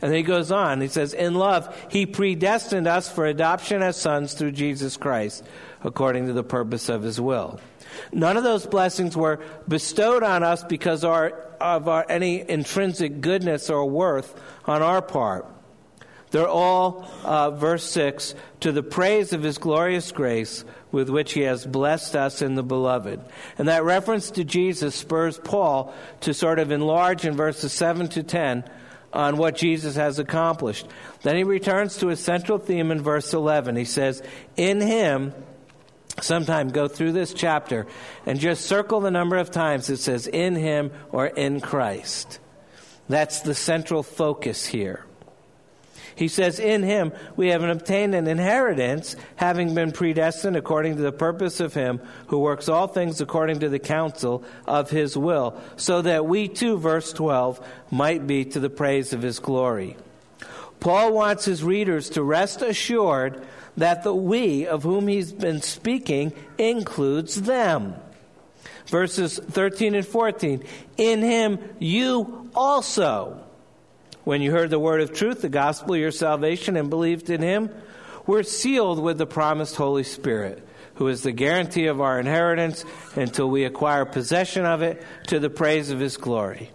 And 0.00 0.12
then 0.12 0.18
he 0.18 0.22
goes 0.22 0.52
on, 0.52 0.80
he 0.80 0.88
says, 0.88 1.12
In 1.12 1.34
love, 1.34 1.74
he 1.90 2.06
predestined 2.06 2.86
us 2.86 3.10
for 3.10 3.26
adoption 3.26 3.82
as 3.82 3.96
sons 3.96 4.34
through 4.34 4.52
Jesus 4.52 4.96
Christ, 4.96 5.42
according 5.82 6.26
to 6.26 6.32
the 6.32 6.44
purpose 6.44 6.88
of 6.88 7.02
his 7.02 7.20
will. 7.20 7.58
None 8.12 8.36
of 8.36 8.44
those 8.44 8.66
blessings 8.66 9.16
were 9.16 9.40
bestowed 9.66 10.22
on 10.22 10.42
us 10.42 10.64
because 10.64 11.04
our, 11.04 11.30
of 11.60 11.88
our, 11.88 12.06
any 12.08 12.48
intrinsic 12.48 13.20
goodness 13.20 13.70
or 13.70 13.86
worth 13.86 14.38
on 14.64 14.82
our 14.82 15.02
part. 15.02 15.46
They're 16.30 16.48
all, 16.48 17.08
uh, 17.24 17.50
verse 17.52 17.84
6, 17.90 18.34
to 18.60 18.72
the 18.72 18.82
praise 18.82 19.32
of 19.32 19.42
his 19.42 19.56
glorious 19.56 20.12
grace 20.12 20.64
with 20.92 21.08
which 21.08 21.32
he 21.32 21.42
has 21.42 21.66
blessed 21.66 22.16
us 22.16 22.42
in 22.42 22.54
the 22.54 22.62
beloved. 22.62 23.20
And 23.56 23.68
that 23.68 23.84
reference 23.84 24.30
to 24.32 24.44
Jesus 24.44 24.94
spurs 24.94 25.38
Paul 25.38 25.94
to 26.20 26.34
sort 26.34 26.58
of 26.58 26.70
enlarge 26.70 27.24
in 27.24 27.34
verses 27.34 27.72
7 27.72 28.08
to 28.08 28.22
10 28.22 28.64
on 29.12 29.36
what 29.38 29.56
Jesus 29.56 29.96
has 29.96 30.18
accomplished. 30.18 30.86
Then 31.22 31.36
he 31.36 31.44
returns 31.44 31.96
to 31.98 32.08
his 32.08 32.20
central 32.20 32.58
theme 32.58 32.90
in 32.90 33.00
verse 33.00 33.32
11. 33.32 33.76
He 33.76 33.84
says, 33.84 34.22
In 34.56 34.80
him, 34.80 35.32
sometime 36.20 36.68
go 36.68 36.88
through 36.88 37.12
this 37.12 37.32
chapter 37.34 37.86
and 38.26 38.38
just 38.40 38.66
circle 38.66 39.00
the 39.00 39.10
number 39.10 39.36
of 39.36 39.50
times 39.50 39.90
it 39.90 39.98
says 39.98 40.26
in 40.26 40.54
him 40.54 40.90
or 41.10 41.26
in 41.26 41.60
Christ. 41.60 42.38
That's 43.08 43.40
the 43.40 43.54
central 43.54 44.02
focus 44.02 44.66
here. 44.66 45.04
He 46.18 46.26
says, 46.26 46.58
In 46.58 46.82
him 46.82 47.12
we 47.36 47.48
have 47.48 47.62
obtained 47.62 48.12
an 48.14 48.26
inheritance, 48.26 49.14
having 49.36 49.72
been 49.74 49.92
predestined 49.92 50.56
according 50.56 50.96
to 50.96 51.02
the 51.02 51.12
purpose 51.12 51.60
of 51.60 51.74
him 51.74 52.00
who 52.26 52.40
works 52.40 52.68
all 52.68 52.88
things 52.88 53.20
according 53.20 53.60
to 53.60 53.68
the 53.68 53.78
counsel 53.78 54.42
of 54.66 54.90
his 54.90 55.16
will, 55.16 55.60
so 55.76 56.02
that 56.02 56.26
we 56.26 56.48
too, 56.48 56.76
verse 56.76 57.12
12, 57.12 57.64
might 57.92 58.26
be 58.26 58.44
to 58.46 58.58
the 58.58 58.68
praise 58.68 59.12
of 59.12 59.22
his 59.22 59.38
glory. 59.38 59.96
Paul 60.80 61.12
wants 61.12 61.44
his 61.44 61.62
readers 61.62 62.10
to 62.10 62.22
rest 62.24 62.62
assured 62.62 63.46
that 63.78 64.02
the 64.02 64.14
we 64.14 64.66
of 64.66 64.82
whom 64.82 65.08
he's 65.08 65.32
been 65.32 65.62
speaking 65.62 66.32
includes 66.58 67.42
them. 67.42 67.94
Verses 68.86 69.38
13 69.38 69.94
and 69.94 70.06
14. 70.06 70.64
In 70.96 71.22
him 71.22 71.58
you 71.78 72.50
also 72.54 73.44
when 74.28 74.42
you 74.42 74.50
heard 74.50 74.68
the 74.68 74.78
word 74.78 75.00
of 75.00 75.14
truth, 75.14 75.40
the 75.40 75.48
gospel 75.48 75.94
of 75.94 76.00
your 76.00 76.10
salvation, 76.10 76.76
and 76.76 76.90
believed 76.90 77.30
in 77.30 77.40
him, 77.40 77.70
we're 78.26 78.42
sealed 78.42 79.02
with 79.02 79.16
the 79.16 79.24
promised 79.24 79.76
Holy 79.76 80.02
Spirit, 80.02 80.62
who 80.96 81.08
is 81.08 81.22
the 81.22 81.32
guarantee 81.32 81.86
of 81.86 82.02
our 82.02 82.20
inheritance 82.20 82.84
until 83.14 83.48
we 83.48 83.64
acquire 83.64 84.04
possession 84.04 84.66
of 84.66 84.82
it 84.82 85.02
to 85.28 85.40
the 85.40 85.48
praise 85.48 85.88
of 85.88 85.98
his 85.98 86.18
glory. 86.18 86.70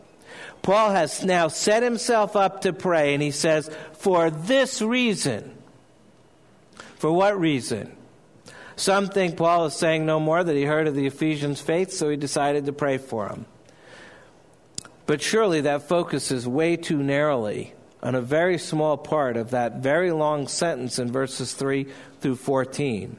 Paul 0.64 0.94
has 0.94 1.24
now 1.24 1.48
set 1.48 1.84
himself 1.84 2.36
up 2.36 2.62
to 2.62 2.74
pray, 2.74 3.14
and 3.14 3.22
he 3.22 3.30
says, 3.30 3.70
For 4.00 4.32
this 4.32 4.82
reason. 4.82 5.56
For 7.04 7.12
what 7.12 7.38
reason? 7.38 7.98
Some 8.78 9.10
think 9.10 9.36
Paul 9.36 9.66
is 9.66 9.74
saying 9.74 10.06
no 10.06 10.22
more 10.22 10.42
that 10.42 10.56
he 10.56 10.64
heard 10.64 10.88
of 10.88 10.96
the 10.96 11.06
Ephesians' 11.06 11.60
faith, 11.60 11.92
so 11.92 12.10
he 12.10 12.16
decided 12.16 12.66
to 12.66 12.72
pray 12.72 12.98
for 12.98 13.28
them. 13.28 13.46
But 15.06 15.22
surely 15.22 15.60
that 15.60 15.90
focuses 15.90 16.48
way 16.48 16.78
too 16.78 17.04
narrowly 17.04 17.74
on 18.02 18.16
a 18.16 18.22
very 18.22 18.58
small 18.58 18.96
part 18.96 19.36
of 19.36 19.50
that 19.50 19.80
very 19.80 20.14
long 20.14 20.48
sentence 20.48 20.98
in 20.98 21.12
verses 21.12 21.52
3 21.52 21.88
through 22.22 22.38
14. 22.38 23.18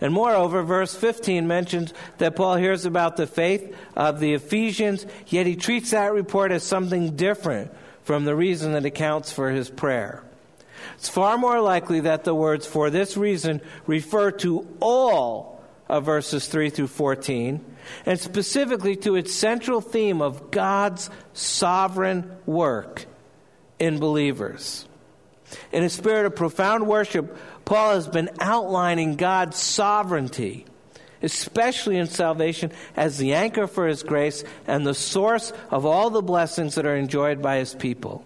And 0.00 0.14
moreover, 0.14 0.62
verse 0.62 0.94
15 0.94 1.46
mentions 1.46 1.92
that 2.16 2.36
Paul 2.36 2.56
hears 2.56 2.86
about 2.86 3.18
the 3.18 3.26
faith 3.26 3.76
of 3.94 4.18
the 4.18 4.32
Ephesians, 4.32 5.04
yet 5.26 5.44
he 5.44 5.56
treats 5.56 5.90
that 5.90 6.14
report 6.14 6.52
as 6.52 6.62
something 6.62 7.16
different 7.16 7.70
from 8.02 8.24
the 8.24 8.34
reason 8.34 8.72
that 8.72 8.86
accounts 8.86 9.30
for 9.30 9.50
his 9.50 9.68
prayer. 9.68 10.22
It's 10.96 11.08
far 11.08 11.38
more 11.38 11.60
likely 11.60 12.00
that 12.00 12.24
the 12.24 12.34
words 12.34 12.66
for 12.66 12.90
this 12.90 13.16
reason 13.16 13.60
refer 13.86 14.30
to 14.32 14.66
all 14.80 15.62
of 15.88 16.04
verses 16.04 16.46
3 16.46 16.70
through 16.70 16.86
14 16.86 17.64
and 18.06 18.20
specifically 18.20 18.96
to 18.96 19.16
its 19.16 19.34
central 19.34 19.80
theme 19.80 20.22
of 20.22 20.50
God's 20.50 21.10
sovereign 21.32 22.30
work 22.46 23.06
in 23.78 23.98
believers. 23.98 24.86
In 25.72 25.82
a 25.82 25.90
spirit 25.90 26.26
of 26.26 26.36
profound 26.36 26.86
worship, 26.86 27.36
Paul 27.64 27.94
has 27.94 28.06
been 28.06 28.30
outlining 28.40 29.16
God's 29.16 29.56
sovereignty, 29.56 30.66
especially 31.22 31.96
in 31.96 32.06
salvation, 32.06 32.72
as 32.96 33.18
the 33.18 33.34
anchor 33.34 33.66
for 33.66 33.88
his 33.88 34.02
grace 34.02 34.44
and 34.66 34.86
the 34.86 34.94
source 34.94 35.52
of 35.70 35.86
all 35.86 36.10
the 36.10 36.22
blessings 36.22 36.76
that 36.76 36.86
are 36.86 36.96
enjoyed 36.96 37.42
by 37.42 37.56
his 37.56 37.74
people. 37.74 38.24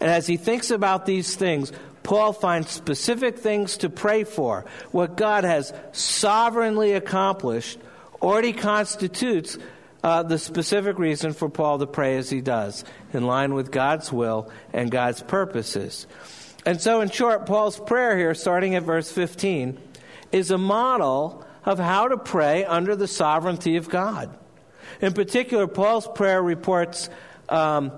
And 0.00 0.10
as 0.10 0.26
he 0.26 0.36
thinks 0.36 0.70
about 0.70 1.06
these 1.06 1.34
things, 1.34 1.72
Paul 2.02 2.32
finds 2.32 2.70
specific 2.70 3.38
things 3.38 3.78
to 3.78 3.90
pray 3.90 4.24
for, 4.24 4.64
what 4.92 5.16
God 5.16 5.44
has 5.44 5.72
sovereignly 5.92 6.92
accomplished 6.92 7.78
already 8.22 8.52
constitutes 8.52 9.58
uh, 10.02 10.22
the 10.22 10.38
specific 10.38 10.98
reason 10.98 11.32
for 11.32 11.48
Paul 11.48 11.80
to 11.80 11.86
pray 11.86 12.16
as 12.16 12.30
he 12.30 12.40
does, 12.40 12.84
in 13.12 13.24
line 13.24 13.54
with 13.54 13.70
God's 13.70 14.12
will 14.12 14.50
and 14.72 14.90
God's 14.90 15.22
purposes. 15.22 16.06
And 16.64 16.80
so, 16.80 17.00
in 17.00 17.10
short, 17.10 17.46
Paul's 17.46 17.78
prayer 17.78 18.16
here, 18.16 18.34
starting 18.34 18.74
at 18.74 18.84
verse 18.84 19.10
15, 19.10 19.78
is 20.32 20.50
a 20.50 20.58
model 20.58 21.44
of 21.64 21.78
how 21.78 22.08
to 22.08 22.16
pray 22.16 22.64
under 22.64 22.96
the 22.96 23.08
sovereignty 23.08 23.76
of 23.76 23.88
God. 23.88 24.36
In 25.00 25.12
particular, 25.12 25.66
Paul's 25.66 26.08
prayer 26.08 26.42
reports, 26.42 27.10
um, 27.48 27.92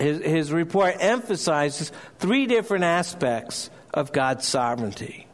his, 0.00 0.22
his 0.22 0.52
report 0.52 0.96
emphasizes 0.98 1.92
three 2.18 2.46
different 2.46 2.84
aspects 2.84 3.70
of 3.92 4.12
God's 4.12 4.46
sovereignty. 4.46 5.26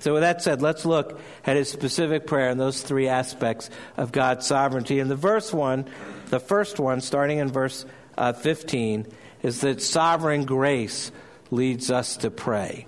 So, 0.00 0.12
with 0.12 0.22
that 0.22 0.42
said, 0.42 0.62
let's 0.62 0.84
look 0.84 1.20
at 1.44 1.56
his 1.56 1.70
specific 1.70 2.26
prayer 2.26 2.50
and 2.50 2.60
those 2.60 2.82
three 2.82 3.08
aspects 3.08 3.68
of 3.96 4.12
God's 4.12 4.46
sovereignty. 4.46 5.00
And 5.00 5.10
the 5.10 5.16
verse 5.16 5.52
one, 5.52 5.86
the 6.26 6.38
first 6.38 6.78
one, 6.78 7.00
starting 7.00 7.38
in 7.38 7.48
verse 7.48 7.84
uh, 8.16 8.32
15, 8.32 9.06
is 9.42 9.62
that 9.62 9.82
sovereign 9.82 10.44
grace 10.44 11.10
leads 11.50 11.90
us 11.90 12.18
to 12.18 12.30
pray. 12.30 12.86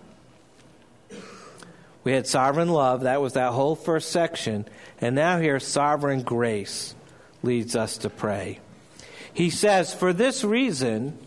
We 2.05 2.13
had 2.13 2.27
sovereign 2.27 2.69
love, 2.69 3.03
that 3.03 3.21
was 3.21 3.33
that 3.33 3.53
whole 3.53 3.75
first 3.75 4.11
section. 4.11 4.67
And 5.01 5.15
now 5.15 5.41
here, 5.41 5.59
sovereign 5.59 6.23
grace 6.23 6.95
leads 7.43 7.75
us 7.75 7.99
to 7.99 8.11
pray. 8.11 8.61
He 9.33 9.51
says, 9.51 9.95
For 9.95 10.13
this 10.13 10.45
reason, 10.45 11.19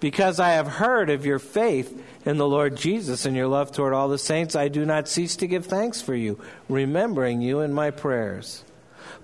because 0.00 0.40
I 0.40 0.50
have 0.50 0.66
heard 0.66 1.10
of 1.10 1.26
your 1.26 1.38
faith 1.38 2.02
in 2.26 2.36
the 2.36 2.48
Lord 2.48 2.76
Jesus 2.76 3.26
and 3.26 3.36
your 3.36 3.48
love 3.48 3.72
toward 3.72 3.92
all 3.92 4.08
the 4.08 4.18
saints, 4.18 4.56
I 4.56 4.68
do 4.68 4.84
not 4.84 5.08
cease 5.08 5.36
to 5.36 5.46
give 5.46 5.66
thanks 5.66 6.02
for 6.02 6.14
you, 6.14 6.38
remembering 6.68 7.40
you 7.40 7.60
in 7.60 7.72
my 7.72 7.90
prayers. 7.90 8.64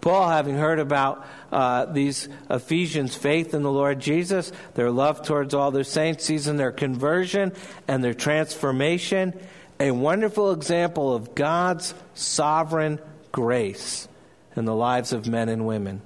Paul, 0.01 0.29
having 0.31 0.57
heard 0.57 0.79
about 0.79 1.27
uh, 1.53 1.85
these 1.87 2.29
Ephesians' 2.49 3.15
faith 3.15 3.53
in 3.53 3.63
the 3.63 3.71
Lord 3.71 4.01
Jesus, 4.01 4.53
their 4.75 4.91
love 4.91 5.23
towards 5.23 5.53
all 5.53 5.71
their 5.71 5.85
saints, 5.85 6.25
sees 6.25 6.47
in 6.47 6.57
their 6.57 6.73
conversion 6.73 7.53
and 7.87 8.03
their 8.03 8.15
transformation 8.15 9.39
a 9.79 9.91
wonderful 9.91 10.53
example 10.53 11.15
of 11.15 11.35
God's 11.35 11.95
sovereign 12.15 13.01
grace 13.33 14.09
in 14.57 14.65
the 14.65 14.75
lives 14.75 15.13
of 15.13 15.27
men 15.27 15.49
and 15.49 15.67
women. 15.67 16.03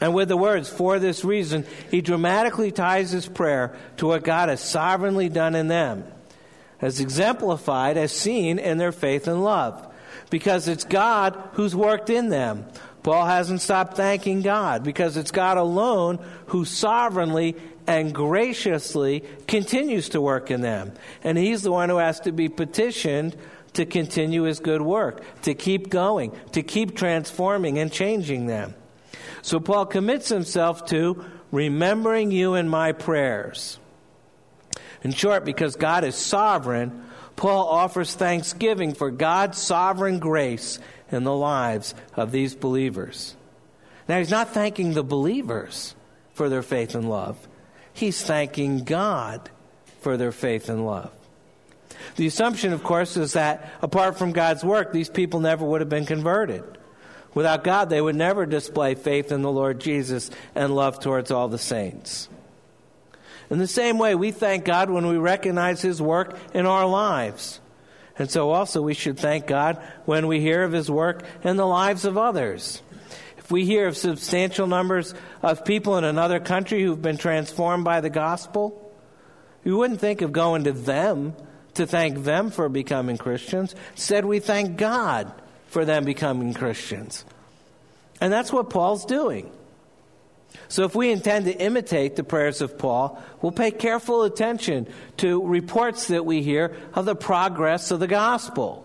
And 0.00 0.14
with 0.14 0.28
the 0.28 0.36
words, 0.36 0.68
for 0.68 0.98
this 0.98 1.24
reason, 1.24 1.66
he 1.90 2.00
dramatically 2.00 2.72
ties 2.72 3.10
his 3.10 3.28
prayer 3.28 3.76
to 3.98 4.06
what 4.06 4.24
God 4.24 4.48
has 4.48 4.60
sovereignly 4.60 5.28
done 5.28 5.54
in 5.54 5.68
them, 5.68 6.04
as 6.80 7.00
exemplified, 7.00 7.98
as 7.98 8.10
seen 8.10 8.58
in 8.58 8.78
their 8.78 8.92
faith 8.92 9.28
and 9.28 9.44
love. 9.44 9.86
Because 10.30 10.68
it's 10.68 10.84
God 10.84 11.36
who's 11.52 11.76
worked 11.76 12.08
in 12.08 12.30
them. 12.30 12.64
Paul 13.02 13.26
hasn't 13.26 13.60
stopped 13.60 13.96
thanking 13.96 14.42
God, 14.42 14.84
because 14.84 15.16
it's 15.16 15.30
God 15.30 15.56
alone 15.56 16.18
who 16.46 16.64
sovereignly 16.64 17.56
and 17.86 18.14
graciously 18.14 19.24
continues 19.48 20.10
to 20.10 20.20
work 20.20 20.50
in 20.50 20.60
them. 20.60 20.92
And 21.24 21.36
he's 21.36 21.62
the 21.62 21.72
one 21.72 21.88
who 21.88 21.96
has 21.96 22.20
to 22.20 22.32
be 22.32 22.48
petitioned 22.48 23.36
to 23.72 23.86
continue 23.86 24.42
his 24.42 24.60
good 24.60 24.82
work, 24.82 25.22
to 25.42 25.54
keep 25.54 25.90
going, 25.90 26.32
to 26.52 26.62
keep 26.62 26.96
transforming 26.96 27.78
and 27.78 27.92
changing 27.92 28.46
them. 28.46 28.74
So 29.42 29.60
Paul 29.60 29.86
commits 29.86 30.28
himself 30.28 30.86
to 30.86 31.24
remembering 31.50 32.30
you 32.30 32.54
in 32.54 32.68
my 32.68 32.92
prayers. 32.92 33.78
In 35.02 35.12
short, 35.12 35.44
because 35.44 35.76
God 35.76 36.04
is 36.04 36.14
sovereign, 36.14 37.04
Paul 37.36 37.66
offers 37.66 38.14
thanksgiving 38.14 38.94
for 38.94 39.10
God's 39.10 39.58
sovereign 39.58 40.18
grace 40.18 40.78
in 41.10 41.24
the 41.24 41.34
lives 41.34 41.94
of 42.14 42.32
these 42.32 42.54
believers. 42.54 43.34
Now, 44.08 44.18
he's 44.18 44.30
not 44.30 44.52
thanking 44.52 44.92
the 44.92 45.04
believers 45.04 45.94
for 46.34 46.48
their 46.48 46.62
faith 46.62 46.94
and 46.94 47.08
love, 47.08 47.48
he's 47.92 48.22
thanking 48.22 48.84
God 48.84 49.48
for 50.00 50.16
their 50.16 50.32
faith 50.32 50.68
and 50.68 50.86
love. 50.86 51.10
The 52.16 52.26
assumption, 52.26 52.72
of 52.72 52.82
course, 52.82 53.16
is 53.16 53.34
that 53.34 53.72
apart 53.82 54.18
from 54.18 54.32
God's 54.32 54.64
work, 54.64 54.92
these 54.92 55.10
people 55.10 55.40
never 55.40 55.64
would 55.64 55.80
have 55.80 55.90
been 55.90 56.06
converted. 56.06 56.64
Without 57.34 57.64
God, 57.64 57.90
they 57.90 58.00
would 58.00 58.16
never 58.16 58.46
display 58.46 58.94
faith 58.94 59.30
in 59.30 59.42
the 59.42 59.52
Lord 59.52 59.80
Jesus 59.80 60.30
and 60.54 60.74
love 60.74 61.00
towards 61.00 61.30
all 61.30 61.48
the 61.48 61.58
saints. 61.58 62.28
In 63.50 63.58
the 63.58 63.66
same 63.66 63.98
way, 63.98 64.14
we 64.14 64.30
thank 64.30 64.64
God 64.64 64.90
when 64.90 65.06
we 65.06 65.16
recognize 65.16 65.82
His 65.82 66.00
work 66.00 66.36
in 66.54 66.66
our 66.66 66.86
lives. 66.86 67.60
And 68.18 68.30
so 68.30 68.50
also 68.50 68.82
we 68.82 68.94
should 68.94 69.18
thank 69.18 69.46
God 69.46 69.82
when 70.04 70.26
we 70.26 70.40
hear 70.40 70.62
of 70.62 70.72
His 70.72 70.90
work 70.90 71.22
in 71.42 71.56
the 71.56 71.66
lives 71.66 72.04
of 72.04 72.18
others. 72.18 72.82
If 73.38 73.50
we 73.50 73.64
hear 73.64 73.86
of 73.86 73.96
substantial 73.96 74.66
numbers 74.66 75.14
of 75.42 75.64
people 75.64 75.98
in 75.98 76.04
another 76.04 76.38
country 76.38 76.82
who've 76.82 77.00
been 77.00 77.16
transformed 77.16 77.84
by 77.84 78.00
the 78.00 78.10
gospel, 78.10 78.92
we 79.64 79.72
wouldn't 79.72 80.00
think 80.00 80.22
of 80.22 80.32
going 80.32 80.64
to 80.64 80.72
them 80.72 81.34
to 81.74 81.86
thank 81.86 82.22
them 82.22 82.50
for 82.50 82.68
becoming 82.68 83.16
Christians. 83.16 83.74
Said 83.94 84.24
we 84.24 84.38
thank 84.38 84.76
God 84.76 85.32
for 85.70 85.84
them 85.84 86.04
becoming 86.04 86.52
Christians. 86.52 87.24
And 88.20 88.32
that's 88.32 88.52
what 88.52 88.70
Paul's 88.70 89.06
doing. 89.06 89.50
So, 90.68 90.84
if 90.84 90.96
we 90.96 91.12
intend 91.12 91.44
to 91.46 91.56
imitate 91.56 92.16
the 92.16 92.24
prayers 92.24 92.60
of 92.60 92.76
Paul, 92.76 93.22
we'll 93.40 93.52
pay 93.52 93.70
careful 93.70 94.24
attention 94.24 94.88
to 95.18 95.46
reports 95.46 96.08
that 96.08 96.26
we 96.26 96.42
hear 96.42 96.76
of 96.92 97.04
the 97.04 97.14
progress 97.14 97.92
of 97.92 98.00
the 98.00 98.08
gospel. 98.08 98.84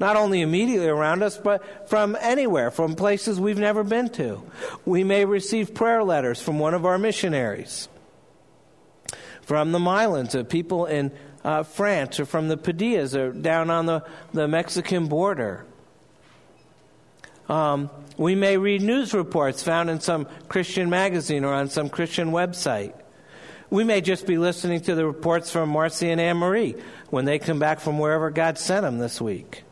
Not 0.00 0.16
only 0.16 0.40
immediately 0.40 0.88
around 0.88 1.22
us, 1.22 1.36
but 1.36 1.88
from 1.90 2.16
anywhere, 2.18 2.70
from 2.70 2.96
places 2.96 3.38
we've 3.38 3.58
never 3.58 3.84
been 3.84 4.08
to. 4.10 4.42
We 4.86 5.04
may 5.04 5.26
receive 5.26 5.74
prayer 5.74 6.02
letters 6.02 6.40
from 6.40 6.58
one 6.58 6.72
of 6.74 6.86
our 6.86 6.98
missionaries, 6.98 7.88
from 9.42 9.70
the 9.72 9.78
Milans, 9.78 10.34
of 10.34 10.48
people 10.48 10.86
in 10.86 11.12
uh, 11.44 11.62
France, 11.62 12.18
or 12.18 12.24
from 12.24 12.48
the 12.48 12.56
Padillas, 12.56 13.14
or 13.14 13.32
down 13.32 13.68
on 13.68 13.86
the, 13.86 14.02
the 14.32 14.48
Mexican 14.48 15.06
border. 15.06 15.66
Um, 17.48 17.90
we 18.16 18.34
may 18.34 18.56
read 18.56 18.82
news 18.82 19.14
reports 19.14 19.62
found 19.62 19.90
in 19.90 20.00
some 20.00 20.26
Christian 20.48 20.90
magazine 20.90 21.44
or 21.44 21.54
on 21.54 21.68
some 21.68 21.88
Christian 21.88 22.30
website. 22.30 22.94
We 23.70 23.84
may 23.84 24.00
just 24.00 24.26
be 24.26 24.36
listening 24.36 24.80
to 24.82 24.94
the 24.94 25.06
reports 25.06 25.50
from 25.50 25.70
Marcy 25.70 26.10
and 26.10 26.20
Anne 26.20 26.36
Marie 26.36 26.76
when 27.08 27.24
they 27.24 27.38
come 27.38 27.58
back 27.58 27.80
from 27.80 27.98
wherever 27.98 28.30
God 28.30 28.58
sent 28.58 28.82
them 28.82 28.98
this 28.98 29.20
week. 29.20 29.64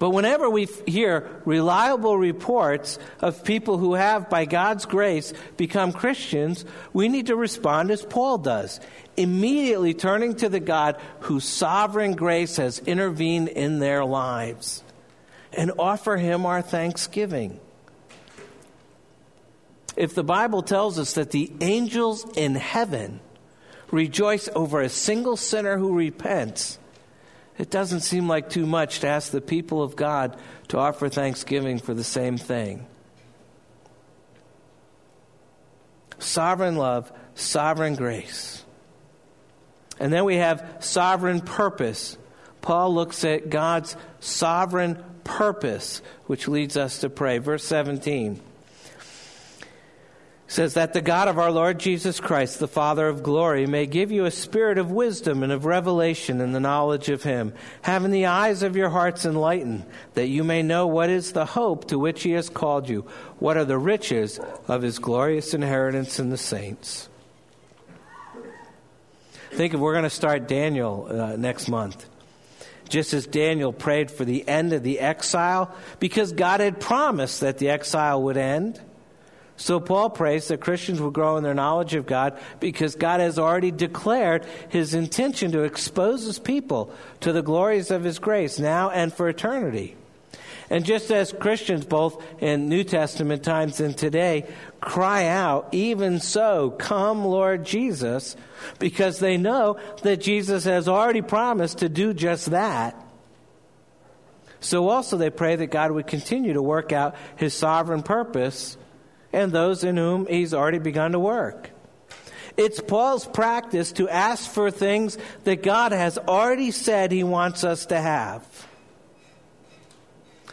But 0.00 0.10
whenever 0.10 0.48
we 0.48 0.64
hear 0.86 1.28
reliable 1.44 2.16
reports 2.16 2.98
of 3.20 3.44
people 3.44 3.76
who 3.76 3.92
have, 3.92 4.30
by 4.30 4.46
God's 4.46 4.86
grace, 4.86 5.34
become 5.58 5.92
Christians, 5.92 6.64
we 6.94 7.10
need 7.10 7.26
to 7.26 7.36
respond 7.36 7.90
as 7.90 8.02
Paul 8.02 8.38
does, 8.38 8.80
immediately 9.18 9.92
turning 9.92 10.36
to 10.36 10.48
the 10.48 10.58
God 10.58 10.98
whose 11.20 11.44
sovereign 11.44 12.14
grace 12.14 12.56
has 12.56 12.78
intervened 12.78 13.48
in 13.48 13.78
their 13.78 14.02
lives 14.02 14.82
and 15.52 15.70
offer 15.78 16.16
him 16.16 16.46
our 16.46 16.62
thanksgiving. 16.62 17.60
If 19.98 20.14
the 20.14 20.24
Bible 20.24 20.62
tells 20.62 20.98
us 20.98 21.12
that 21.12 21.30
the 21.30 21.52
angels 21.60 22.24
in 22.38 22.54
heaven 22.54 23.20
rejoice 23.90 24.48
over 24.54 24.80
a 24.80 24.88
single 24.88 25.36
sinner 25.36 25.76
who 25.76 25.94
repents, 25.94 26.78
it 27.60 27.68
doesn't 27.68 28.00
seem 28.00 28.26
like 28.26 28.48
too 28.48 28.64
much 28.64 29.00
to 29.00 29.06
ask 29.06 29.32
the 29.32 29.40
people 29.42 29.82
of 29.82 29.94
God 29.94 30.38
to 30.68 30.78
offer 30.78 31.10
thanksgiving 31.10 31.78
for 31.78 31.92
the 31.92 32.02
same 32.02 32.38
thing. 32.38 32.86
Sovereign 36.18 36.76
love, 36.76 37.12
sovereign 37.34 37.96
grace. 37.96 38.64
And 39.98 40.10
then 40.10 40.24
we 40.24 40.36
have 40.36 40.78
sovereign 40.80 41.42
purpose. 41.42 42.16
Paul 42.62 42.94
looks 42.94 43.24
at 43.26 43.50
God's 43.50 43.94
sovereign 44.20 45.04
purpose, 45.24 46.00
which 46.28 46.48
leads 46.48 46.78
us 46.78 47.00
to 47.00 47.10
pray. 47.10 47.36
Verse 47.36 47.64
17 47.64 48.40
says 50.50 50.74
that 50.74 50.92
the 50.92 51.00
God 51.00 51.28
of 51.28 51.38
our 51.38 51.52
Lord 51.52 51.78
Jesus 51.78 52.18
Christ, 52.18 52.58
the 52.58 52.66
Father 52.66 53.06
of 53.06 53.22
glory, 53.22 53.66
may 53.66 53.86
give 53.86 54.10
you 54.10 54.24
a 54.24 54.32
spirit 54.32 54.78
of 54.78 54.90
wisdom 54.90 55.44
and 55.44 55.52
of 55.52 55.64
revelation 55.64 56.40
in 56.40 56.50
the 56.50 56.58
knowledge 56.58 57.08
of 57.08 57.22
Him, 57.22 57.54
having 57.82 58.10
the 58.10 58.26
eyes 58.26 58.64
of 58.64 58.74
your 58.74 58.88
hearts 58.88 59.24
enlightened, 59.24 59.84
that 60.14 60.26
you 60.26 60.42
may 60.42 60.64
know 60.64 60.88
what 60.88 61.08
is 61.08 61.32
the 61.32 61.44
hope 61.44 61.86
to 61.86 62.00
which 62.00 62.24
He 62.24 62.32
has 62.32 62.48
called 62.48 62.88
you, 62.88 63.02
what 63.38 63.56
are 63.56 63.64
the 63.64 63.78
riches 63.78 64.40
of 64.66 64.82
His 64.82 64.98
glorious 64.98 65.54
inheritance 65.54 66.18
in 66.18 66.30
the 66.30 66.36
saints. 66.36 67.08
Think 69.52 69.72
if 69.72 69.78
we're 69.78 69.94
going 69.94 70.02
to 70.02 70.10
start 70.10 70.48
Daniel 70.48 71.06
uh, 71.08 71.36
next 71.36 71.68
month. 71.68 72.06
Just 72.88 73.14
as 73.14 73.24
Daniel 73.28 73.72
prayed 73.72 74.10
for 74.10 74.24
the 74.24 74.48
end 74.48 74.72
of 74.72 74.82
the 74.82 74.98
exile, 74.98 75.72
because 76.00 76.32
God 76.32 76.58
had 76.58 76.80
promised 76.80 77.42
that 77.42 77.58
the 77.58 77.68
exile 77.68 78.20
would 78.24 78.36
end 78.36 78.80
So 79.60 79.78
Paul 79.78 80.08
prays 80.08 80.48
that 80.48 80.62
Christians 80.62 81.02
will 81.02 81.10
grow 81.10 81.36
in 81.36 81.44
their 81.44 81.52
knowledge 81.52 81.94
of 81.94 82.06
God 82.06 82.40
because 82.60 82.94
God 82.94 83.20
has 83.20 83.38
already 83.38 83.70
declared 83.70 84.46
his 84.70 84.94
intention 84.94 85.52
to 85.52 85.64
expose 85.64 86.24
his 86.24 86.38
people 86.38 86.90
to 87.20 87.30
the 87.30 87.42
glories 87.42 87.90
of 87.90 88.02
his 88.02 88.18
grace 88.18 88.58
now 88.58 88.88
and 88.88 89.12
for 89.12 89.28
eternity. 89.28 89.98
And 90.70 90.82
just 90.82 91.10
as 91.10 91.34
Christians, 91.34 91.84
both 91.84 92.24
in 92.40 92.70
New 92.70 92.84
Testament 92.84 93.42
times 93.42 93.80
and 93.80 93.94
today, 93.94 94.46
cry 94.80 95.26
out, 95.26 95.68
even 95.72 96.20
so, 96.20 96.70
come 96.70 97.26
Lord 97.26 97.66
Jesus, 97.66 98.36
because 98.78 99.18
they 99.18 99.36
know 99.36 99.78
that 100.04 100.22
Jesus 100.22 100.64
has 100.64 100.88
already 100.88 101.20
promised 101.20 101.78
to 101.80 101.90
do 101.90 102.14
just 102.14 102.52
that. 102.52 102.96
So 104.60 104.88
also 104.88 105.18
they 105.18 105.28
pray 105.28 105.56
that 105.56 105.66
God 105.66 105.90
would 105.90 106.06
continue 106.06 106.54
to 106.54 106.62
work 106.62 106.92
out 106.92 107.14
his 107.36 107.52
sovereign 107.52 108.02
purpose 108.02 108.78
and 109.32 109.52
those 109.52 109.84
in 109.84 109.96
whom 109.96 110.26
he's 110.26 110.54
already 110.54 110.78
begun 110.78 111.12
to 111.12 111.18
work. 111.18 111.70
It's 112.56 112.80
Paul's 112.80 113.26
practice 113.26 113.92
to 113.92 114.08
ask 114.08 114.50
for 114.50 114.70
things 114.70 115.16
that 115.44 115.62
God 115.62 115.92
has 115.92 116.18
already 116.18 116.70
said 116.72 117.12
he 117.12 117.24
wants 117.24 117.64
us 117.64 117.86
to 117.86 118.00
have. 118.00 118.44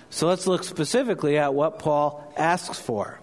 So 0.10 0.28
let's 0.28 0.48
look 0.48 0.63
specifically 0.63 1.38
at 1.38 1.54
what 1.54 1.80
Paul 1.80 2.34
asks 2.38 2.80
for. 2.80 3.20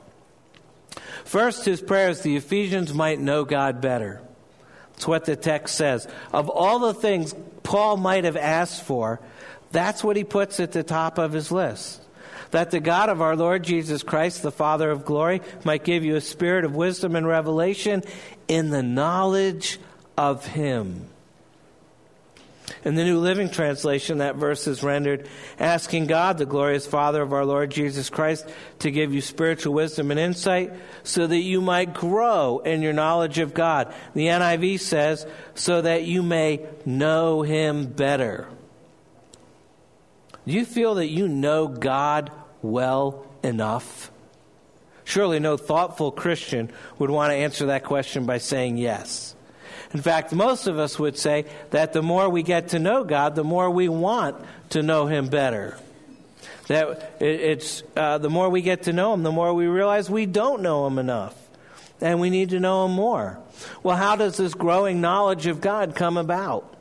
First, 1.25 1.64
his 1.64 1.81
prayer 1.81 2.11
is 2.11 2.21
the 2.21 2.37
Ephesians 2.37 2.93
might 2.93 3.19
know 3.19 3.45
God 3.45 3.81
better. 3.81 4.21
That's 4.93 5.09
what 5.09 5.25
the 5.25 5.37
text 5.37 5.77
says. 5.77 6.07
Of 6.33 6.49
all 6.49 6.79
the 6.79 6.95
things 6.95 7.35
Paul 7.62 7.97
might 7.97 8.25
have 8.25 8.37
asked 8.37 8.83
for, 8.83 9.21
that's 9.73 10.05
what 10.05 10.17
he 10.17 10.25
puts 10.25 10.61
at 10.61 10.73
the 10.73 10.83
top 10.83 11.19
of 11.19 11.33
his 11.33 11.51
list 11.51 12.04
that 12.55 12.71
the 12.71 12.79
God 12.79 13.09
of 13.09 13.21
our 13.21 13.35
Lord 13.35 13.64
Jesus 13.64 14.05
Christ, 14.05 14.45
the 14.45 14.53
Father 14.53 14.88
of 14.88 15.05
glory, 15.05 15.43
might 15.64 15.83
give 15.83 16.05
you 16.05 16.14
a 16.14 16.21
spirit 16.21 16.64
of 16.64 16.77
wisdom 16.77 17.17
and 17.17 17.27
revelation 17.27 18.01
in 18.47 18.71
the 18.71 18.81
knowledge 18.81 19.81
of 20.17 20.47
Him. 20.47 21.09
In 22.85 22.95
the 22.95 23.03
New 23.03 23.19
Living 23.19 23.51
Translation, 23.51 24.19
that 24.19 24.37
verse 24.37 24.69
is 24.69 24.85
rendered 24.85 25.29
asking 25.59 26.07
God, 26.07 26.38
the 26.38 26.47
glorious 26.47 26.87
Father 26.87 27.23
of 27.23 27.33
our 27.33 27.45
Lord 27.45 27.73
Jesus 27.73 28.09
Christ, 28.09 28.49
to 28.79 28.93
give 28.93 29.12
you 29.12 29.21
spiritual 29.21 29.75
wisdom 29.75 30.12
and 30.12 30.21
insight 30.21 30.73
so 31.03 31.27
that 31.27 31.40
you 31.40 31.61
might 31.61 31.93
grow 31.93 32.61
in 32.61 32.83
your 32.83 32.93
knowledge 32.93 33.40
of 33.40 33.53
God. 33.53 33.93
The 34.14 34.29
NIV 34.29 34.79
says, 34.79 35.27
so 35.57 35.83
that 35.83 36.05
you 36.05 36.23
may 36.23 36.64
know 36.87 37.43
Him 37.43 37.87
better. 37.87 38.47
Do 40.47 40.53
you 40.53 40.64
feel 40.64 40.95
that 40.97 41.09
you 41.09 41.27
know 41.27 41.67
God 41.67 42.31
well 42.64 43.27
enough? 43.42 44.11
Surely 45.05 45.38
no 45.38 45.57
thoughtful 45.57 46.11
Christian 46.11 46.72
would 46.98 47.11
want 47.11 47.31
to 47.31 47.37
answer 47.37 47.66
that 47.66 47.85
question 47.85 48.24
by 48.24 48.38
saying 48.38 48.79
yes. 48.79 49.35
In 49.92 50.00
fact, 50.00 50.33
most 50.33 50.66
of 50.66 50.79
us 50.79 50.98
would 50.98 51.16
say 51.16 51.44
that 51.70 51.92
the 51.92 52.03
more 52.03 52.29
we 52.29 52.42
get 52.42 52.68
to 52.68 52.79
know 52.79 53.05
God, 53.05 53.37
the 53.37 53.44
more 53.44 53.70
we 53.70 53.88
want 53.88 54.37
to 54.70 54.83
know 54.83 55.07
Him 55.07 55.29
better. 55.29 55.79
That 56.66 57.16
it's 57.20 57.83
uh, 57.94 58.18
the 58.18 58.31
more 58.31 58.48
we 58.48 58.62
get 58.62 58.85
to 58.85 58.92
know 58.92 59.12
Him, 59.12 59.22
the 59.22 59.31
more 59.31 59.53
we 59.53 59.66
realize 59.66 60.11
we 60.11 60.27
don't 60.27 60.62
know 60.62 60.87
Him 60.87 60.98
enough, 60.98 61.37
and 62.00 62.18
we 62.18 62.31
need 62.31 62.50
to 62.50 62.61
know 62.61 62.87
Him 62.87 62.92
more. 62.92 63.38
Well, 63.83 63.96
how 63.96 64.16
does 64.16 64.37
this 64.38 64.55
growing 64.55 65.00
knowledge 65.00 65.46
of 65.46 65.61
God 65.61 65.94
come 65.94 66.16
about? 66.16 66.73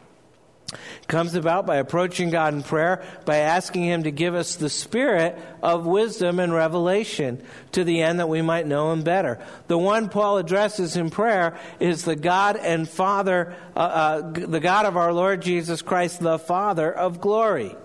Comes 1.08 1.36
about 1.36 1.66
by 1.66 1.78
approaching 1.78 2.30
God 2.30 2.54
in 2.54 2.64
prayer, 2.64 3.04
by 3.26 3.38
asking 3.38 3.84
Him 3.84 4.04
to 4.04 4.12
give 4.12 4.36
us 4.36 4.56
the 4.56 4.70
spirit 4.70 5.38
of 5.62 5.86
wisdom 5.86 6.40
and 6.40 6.54
revelation 6.54 7.44
to 7.74 7.84
the 7.84 8.02
end 8.02 8.20
that 8.20 8.30
we 8.30 8.42
might 8.42 8.68
know 8.68 8.92
Him 8.92 9.04
better. 9.04 9.40
The 9.68 9.78
one 9.78 10.10
Paul 10.10 10.38
addresses 10.38 10.96
in 10.98 11.10
prayer 11.10 11.58
is 11.80 12.04
the 12.06 12.16
God 12.16 12.56
and 12.58 12.88
Father, 12.88 13.56
uh, 13.76 13.80
uh, 13.80 14.32
the 14.32 14.60
God 14.60 14.86
of 14.86 14.98
our 14.98 15.14
Lord 15.14 15.42
Jesus 15.42 15.82
Christ, 15.82 16.20
the 16.20 16.40
Father 16.40 16.92
of 16.92 17.22
glory. 17.22 17.76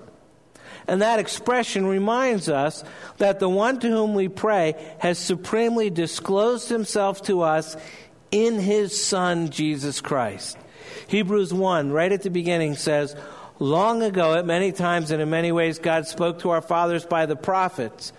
And 0.88 1.02
that 1.02 1.18
expression 1.18 1.86
reminds 1.86 2.48
us 2.48 2.82
that 3.18 3.40
the 3.40 3.48
one 3.48 3.78
to 3.80 3.88
whom 3.88 4.14
we 4.14 4.28
pray 4.28 4.74
has 4.98 5.18
supremely 5.18 5.90
disclosed 5.90 6.70
himself 6.70 7.22
to 7.24 7.42
us 7.42 7.76
in 8.30 8.58
his 8.58 9.02
Son, 9.02 9.50
Jesus 9.50 10.00
Christ. 10.00 10.56
Hebrews 11.06 11.54
1, 11.54 11.92
right 11.92 12.12
at 12.12 12.22
the 12.22 12.30
beginning, 12.30 12.74
says, 12.74 13.14
Long 13.58 14.02
ago, 14.02 14.34
at 14.34 14.46
many 14.46 14.72
times 14.72 15.10
and 15.10 15.20
in 15.20 15.30
many 15.30 15.50
ways, 15.50 15.78
God 15.78 16.06
spoke 16.06 16.40
to 16.40 16.50
our 16.50 16.60
fathers 16.60 17.04
by 17.04 17.26
the 17.26 17.36
prophets. 17.36 18.12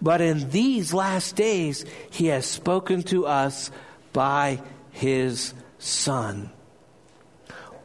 But 0.00 0.20
in 0.20 0.50
these 0.50 0.92
last 0.92 1.36
days, 1.36 1.84
He 2.10 2.26
has 2.26 2.46
spoken 2.46 3.02
to 3.04 3.26
us 3.26 3.70
by 4.12 4.60
His 4.90 5.54
Son. 5.78 6.50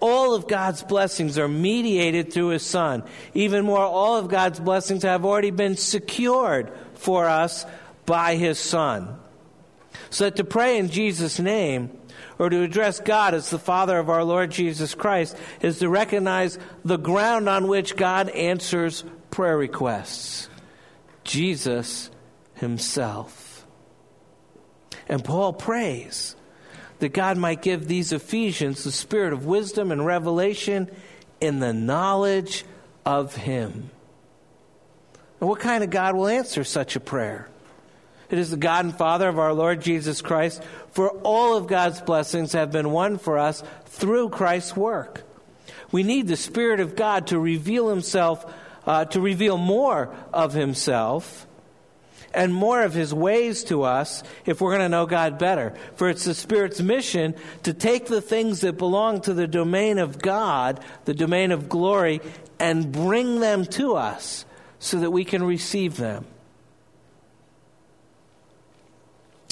All 0.02 0.34
of 0.34 0.48
God's 0.48 0.84
blessings 0.84 1.38
are 1.38 1.48
mediated 1.48 2.32
through 2.32 2.50
His 2.50 2.66
Son. 2.66 3.04
Even 3.34 3.66
more, 3.66 3.80
all 3.80 4.18
of 4.18 4.28
God's 4.30 4.60
blessings 4.60 5.04
have 5.04 5.26
already 5.26 5.52
been 5.52 5.76
secured 5.76 6.72
for 6.96 7.26
us 7.28 7.66
by 8.06 8.36
His 8.36 8.60
Son. 8.60 9.18
So 10.10 10.26
that 10.26 10.36
to 10.38 10.44
pray 10.44 10.78
in 10.78 10.90
Jesus' 10.90 11.40
name 11.40 11.92
or 12.40 12.50
to 12.50 12.64
address 12.64 13.00
God 13.02 13.34
as 13.34 13.50
the 13.50 13.60
Father 13.60 14.00
of 14.00 14.10
our 14.10 14.24
Lord 14.24 14.50
Jesus 14.50 14.96
Christ 14.96 15.38
is 15.62 15.80
to 15.80 15.90
recognize 15.90 16.58
the 16.86 16.98
ground 16.98 17.50
on 17.50 17.68
which 17.68 17.98
God 17.98 18.30
answers 18.30 19.04
prayer 19.30 19.58
requests 19.58 20.50
Jesus 21.26 22.10
Himself. 22.56 23.68
And 25.08 25.24
Paul 25.24 25.54
prays 25.54 26.36
that 27.00 27.10
God 27.10 27.38
might 27.38 27.62
give 27.62 27.88
these 27.88 28.14
Ephesians 28.14 28.84
the 28.84 28.92
spirit 28.92 29.34
of 29.34 29.46
wisdom 29.46 29.92
and 29.92 30.06
revelation 30.06 30.90
in 31.42 31.60
the 31.60 31.74
knowledge 31.74 32.64
of 33.06 33.36
Him. 33.36 33.90
And 35.40 35.50
what 35.50 35.60
kind 35.60 35.84
of 35.84 35.90
God 35.90 36.16
will 36.16 36.28
answer 36.28 36.64
such 36.64 36.96
a 36.96 37.00
prayer? 37.00 37.50
It 38.30 38.38
is 38.38 38.52
the 38.52 38.58
God 38.58 38.86
and 38.86 38.96
Father 38.96 39.28
of 39.28 39.40
our 39.40 39.54
Lord 39.54 39.82
Jesus 39.82 40.22
Christ, 40.22 40.62
for 40.92 41.10
all 41.24 41.58
of 41.58 41.68
God's 41.68 42.02
blessings 42.02 42.54
have 42.54 42.72
been 42.72 42.92
won 42.92 43.18
for 43.18 43.38
us 43.38 43.64
through 43.86 44.30
Christ's 44.30 44.76
work. 44.76 45.24
We 45.92 46.04
need 46.04 46.28
the 46.28 46.36
Spirit 46.36 46.80
of 46.80 46.96
God 46.96 47.28
to 47.28 47.40
reveal 47.40 47.90
Himself, 47.90 48.46
uh, 48.86 49.06
to 49.06 49.22
reveal 49.22 49.58
more 49.58 50.16
of 50.32 50.54
Himself 50.54 51.48
and 52.32 52.54
more 52.54 52.84
of 52.84 52.94
His 52.94 53.12
ways 53.12 53.64
to 53.66 53.82
us 53.84 54.22
if 54.46 54.62
we're 54.62 54.72
going 54.72 54.82
to 54.82 54.90
know 54.90 55.08
God 55.08 55.40
better. 55.40 55.74
For 55.96 56.10
it's 56.10 56.26
the 56.26 56.36
Spirit's 56.36 56.82
mission 56.82 57.34
to 57.64 57.74
take 57.74 58.06
the 58.06 58.22
things 58.22 58.62
that 58.62 58.78
belong 58.78 59.22
to 59.22 59.34
the 59.34 59.48
domain 59.48 59.98
of 59.98 60.22
God, 60.22 60.80
the 61.06 61.16
domain 61.16 61.52
of 61.52 61.70
glory, 61.70 62.22
and 62.60 62.92
bring 62.92 63.40
them 63.40 63.66
to 63.66 63.96
us 63.96 64.46
so 64.78 65.00
that 65.00 65.12
we 65.12 65.26
can 65.26 65.44
receive 65.44 65.98
them. 65.98 66.26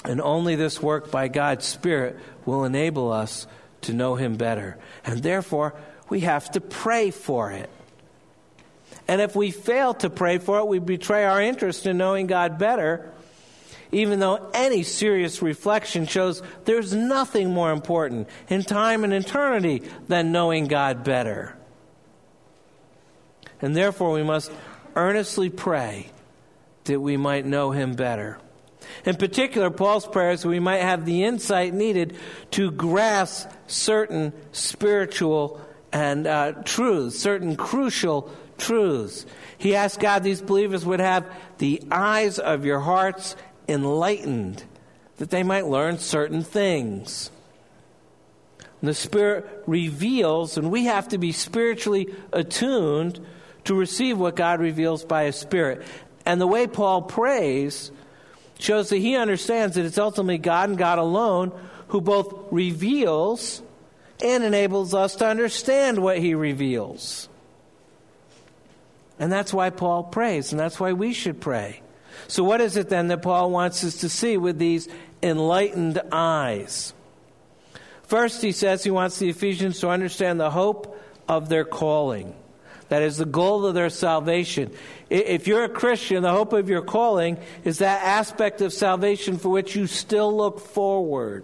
And 0.04 0.22
only 0.22 0.56
this 0.56 0.82
work 0.82 1.12
by 1.12 1.28
God's 1.28 1.66
Spirit 1.66 2.18
will 2.46 2.64
enable 2.64 3.12
us 3.12 3.48
to 3.82 3.94
know 3.94 4.16
Him 4.16 4.36
better. 4.36 4.78
And 5.04 5.22
therefore, 5.22 5.76
we 6.10 6.22
have 6.22 6.52
to 6.52 6.62
pray 6.62 7.12
for 7.12 7.52
it. 7.52 7.70
And 9.08 9.22
if 9.22 9.36
we 9.36 9.52
fail 9.52 9.94
to 9.96 10.10
pray 10.10 10.38
for 10.38 10.60
it, 10.60 10.68
we 10.68 10.80
betray 10.80 11.24
our 11.26 11.42
interest 11.42 11.86
in 11.86 11.98
knowing 11.98 12.28
God 12.28 12.58
better, 12.58 13.12
even 13.92 14.20
though 14.20 14.50
any 14.54 14.84
serious 14.84 15.42
reflection 15.42 16.06
shows 16.06 16.44
there's 16.66 16.94
nothing 16.94 17.54
more 17.54 17.72
important 17.72 18.28
in 18.50 18.64
time 18.64 19.04
and 19.04 19.14
eternity 19.14 19.84
than 20.08 20.32
knowing 20.32 20.68
God 20.68 21.04
better. 21.04 21.56
And 23.62 23.76
therefore, 23.76 24.12
we 24.12 24.24
must 24.24 24.52
earnestly 24.96 25.50
pray 25.50 26.12
that 26.84 27.00
we 27.00 27.18
might 27.18 27.46
know 27.46 27.72
Him 27.72 27.94
better. 27.94 28.40
In 29.06 29.16
particular, 29.16 29.70
Paul's 29.70 30.08
prayers, 30.08 30.46
we 30.46 30.60
might 30.60 30.82
have 30.82 31.06
the 31.06 31.24
insight 31.24 31.74
needed 31.74 32.18
to 32.52 32.72
grasp 32.72 33.50
certain 33.68 34.34
spiritual 34.52 35.62
and 35.92 36.28
uh, 36.28 36.52
truths, 36.64 37.18
certain 37.18 37.56
crucial 37.56 38.32
truths. 38.58 39.26
He 39.58 39.76
asked 39.76 40.00
God 40.00 40.24
these 40.24 40.42
believers 40.42 40.86
would 40.86 41.00
have 41.00 41.26
the 41.58 41.82
eyes 41.92 42.40
of 42.40 42.66
your 42.66 42.80
hearts 42.80 43.36
enlightened, 43.68 44.64
that 45.18 45.30
they 45.30 45.44
might 45.44 45.68
learn 45.68 45.98
certain 46.00 46.44
things. 46.44 47.32
The 48.82 48.94
Spirit 48.94 49.64
reveals, 49.66 50.58
and 50.58 50.72
we 50.72 50.86
have 50.86 51.08
to 51.10 51.18
be 51.18 51.32
spiritually 51.32 52.14
attuned 52.32 53.20
to 53.64 53.74
receive 53.74 54.20
what 54.20 54.36
God 54.36 54.60
reveals 54.60 55.04
by 55.04 55.26
His 55.26 55.36
Spirit. 55.36 55.82
And 56.26 56.40
the 56.40 56.48
way 56.48 56.68
Paul 56.68 57.02
prays 57.02 57.92
shows 58.60 58.90
that 58.90 58.98
he 58.98 59.16
understands 59.16 59.76
that 59.76 59.86
it's 59.86 59.98
ultimately 59.98 60.38
God 60.38 60.70
and 60.70 60.78
God 60.78 61.00
alone 61.00 61.52
who 61.90 62.02
both 62.02 62.48
reveals 62.52 63.62
and 64.24 64.44
enables 64.44 64.94
us 64.94 65.16
to 65.16 65.28
understand 65.28 66.00
what 66.00 66.18
he 66.18 66.34
reveals. 66.34 67.30
And 69.20 69.32
that's 69.32 69.54
why 69.54 69.70
Paul 69.70 70.04
prays, 70.04 70.52
and 70.52 70.60
that's 70.60 70.80
why 70.80 70.94
we 70.94 71.14
should 71.14 71.42
pray. 71.42 71.82
So, 72.28 72.44
what 72.44 72.62
is 72.62 72.78
it 72.78 72.90
then 72.90 73.08
that 73.08 73.22
Paul 73.22 73.52
wants 73.52 73.84
us 73.84 73.98
to 73.98 74.10
see 74.10 74.38
with 74.38 74.60
these 74.60 74.88
enlightened 75.24 76.02
eyes? 76.12 76.94
First, 78.04 78.42
he 78.42 78.52
says 78.52 78.84
he 78.84 78.92
wants 78.92 79.20
the 79.20 79.30
Ephesians 79.30 79.80
to 79.80 79.90
understand 79.90 80.40
the 80.40 80.52
hope 80.52 81.00
of 81.28 81.50
their 81.50 81.66
calling. 81.66 82.36
That 82.90 83.02
is 83.02 83.18
the 83.18 83.26
goal 83.26 83.66
of 83.66 83.74
their 83.74 83.90
salvation. 83.90 84.72
If 85.10 85.48
you're 85.48 85.66
a 85.66 85.70
Christian, 85.70 86.24
the 86.24 86.32
hope 86.32 86.54
of 86.54 86.70
your 86.70 86.82
calling 86.82 87.38
is 87.64 87.80
that 87.80 88.04
aspect 88.04 88.62
of 88.62 88.72
salvation 88.72 89.38
for 89.38 89.50
which 89.50 89.76
you 89.76 89.88
still 89.88 90.36
look 90.36 90.60
forward. 90.60 91.44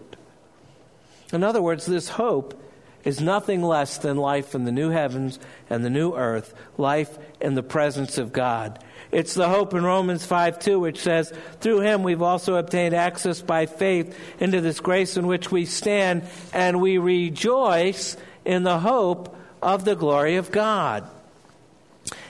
In 1.33 1.43
other 1.43 1.61
words, 1.61 1.85
this 1.85 2.09
hope 2.09 2.59
is 3.03 3.19
nothing 3.19 3.61
less 3.61 3.97
than 3.97 4.15
life 4.15 4.55
in 4.55 4.63
the 4.63 4.71
new 4.71 4.89
heavens 4.89 5.39
and 5.69 5.83
the 5.83 5.89
new 5.89 6.13
earth, 6.15 6.53
life 6.77 7.17
in 7.41 7.55
the 7.55 7.63
presence 7.63 8.17
of 8.17 8.31
God. 8.31 8.81
It's 9.11 9.33
the 9.33 9.49
hope 9.49 9.73
in 9.73 9.83
Romans 9.83 10.25
5 10.25 10.59
2, 10.59 10.79
which 10.79 10.99
says, 10.99 11.33
Through 11.59 11.81
him 11.81 12.03
we've 12.03 12.21
also 12.21 12.55
obtained 12.55 12.95
access 12.95 13.41
by 13.41 13.65
faith 13.65 14.17
into 14.39 14.61
this 14.61 14.79
grace 14.79 15.17
in 15.17 15.27
which 15.27 15.51
we 15.51 15.65
stand, 15.65 16.23
and 16.53 16.81
we 16.81 16.97
rejoice 16.97 18.15
in 18.45 18.63
the 18.63 18.79
hope 18.79 19.35
of 19.61 19.85
the 19.85 19.95
glory 19.95 20.37
of 20.37 20.51
God. 20.51 21.07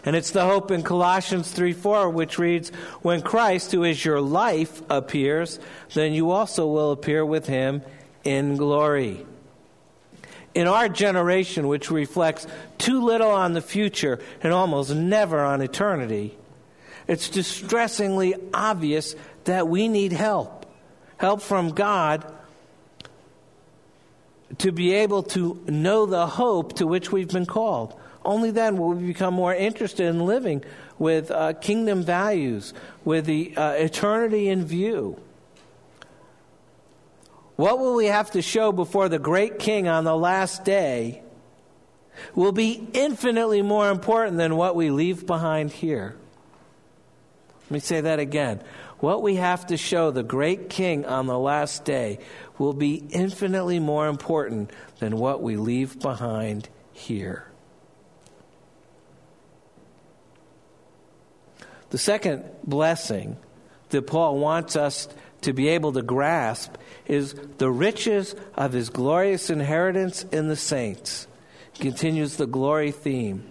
And 0.05 0.15
it's 0.15 0.31
the 0.31 0.45
hope 0.45 0.69
in 0.69 0.83
Colossians 0.83 1.51
3 1.51 1.73
4, 1.73 2.09
which 2.09 2.37
reads, 2.37 2.69
When 3.01 3.21
Christ, 3.21 3.71
who 3.71 3.83
is 3.83 4.03
your 4.03 4.19
life, 4.19 4.81
appears, 4.89 5.59
then 5.93 6.13
you 6.13 6.31
also 6.31 6.67
will 6.67 6.91
appear 6.91 7.25
with 7.25 7.47
him 7.47 7.81
in 8.23 8.57
glory. 8.57 9.25
In 10.53 10.67
our 10.67 10.89
generation, 10.89 11.67
which 11.67 11.89
reflects 11.89 12.45
too 12.77 13.01
little 13.01 13.31
on 13.31 13.53
the 13.53 13.61
future 13.61 14.19
and 14.41 14.53
almost 14.53 14.93
never 14.93 15.39
on 15.39 15.61
eternity, 15.61 16.37
it's 17.07 17.29
distressingly 17.29 18.35
obvious 18.53 19.15
that 19.45 19.67
we 19.67 19.87
need 19.87 20.11
help. 20.11 20.65
Help 21.17 21.41
from 21.41 21.69
God 21.69 22.31
to 24.59 24.71
be 24.71 24.93
able 24.93 25.23
to 25.23 25.63
know 25.67 26.05
the 26.05 26.27
hope 26.27 26.73
to 26.73 26.87
which 26.87 27.11
we've 27.11 27.29
been 27.29 27.45
called. 27.45 27.97
Only 28.25 28.51
then 28.51 28.77
will 28.77 28.93
we 28.93 29.07
become 29.07 29.33
more 29.33 29.53
interested 29.53 30.07
in 30.07 30.25
living 30.25 30.63
with 30.97 31.31
uh, 31.31 31.53
kingdom 31.53 32.03
values, 32.03 32.73
with 33.03 33.25
the 33.25 33.55
uh, 33.57 33.71
eternity 33.71 34.49
in 34.49 34.65
view. 34.65 35.19
What 37.55 37.79
will 37.79 37.95
we 37.95 38.05
have 38.05 38.31
to 38.31 38.41
show 38.41 38.71
before 38.71 39.09
the 39.09 39.19
great 39.19 39.59
king 39.59 39.87
on 39.87 40.05
the 40.05 40.15
last 40.15 40.63
day 40.63 41.23
will 42.35 42.51
be 42.51 42.87
infinitely 42.93 43.61
more 43.61 43.89
important 43.89 44.37
than 44.37 44.55
what 44.55 44.75
we 44.75 44.89
leave 44.89 45.25
behind 45.25 45.71
here. 45.71 46.15
Let 47.65 47.71
me 47.71 47.79
say 47.79 48.01
that 48.01 48.19
again. 48.19 48.61
What 48.99 49.21
we 49.21 49.35
have 49.35 49.67
to 49.67 49.77
show 49.77 50.11
the 50.11 50.23
great 50.23 50.69
king 50.69 51.05
on 51.05 51.27
the 51.27 51.37
last 51.37 51.83
day 51.83 52.19
will 52.57 52.73
be 52.73 53.03
infinitely 53.09 53.79
more 53.79 54.07
important 54.07 54.71
than 54.99 55.17
what 55.17 55.41
we 55.41 55.57
leave 55.57 55.99
behind 55.99 56.69
here. 56.93 57.47
The 61.93 61.99
second 61.99 62.43
blessing 62.63 63.37
that 63.89 64.07
Paul 64.07 64.39
wants 64.39 64.75
us 64.75 65.07
to 65.41 65.53
be 65.53 65.67
able 65.67 65.93
to 65.93 66.01
grasp 66.01 66.73
is 67.05 67.35
the 67.59 67.69
riches 67.69 68.33
of 68.55 68.73
his 68.73 68.89
glorious 68.89 69.51
inheritance 69.51 70.23
in 70.31 70.47
the 70.47 70.55
saints. 70.55 71.27
Continues 71.75 72.37
the 72.37 72.47
glory 72.47 72.89
theme. 72.89 73.47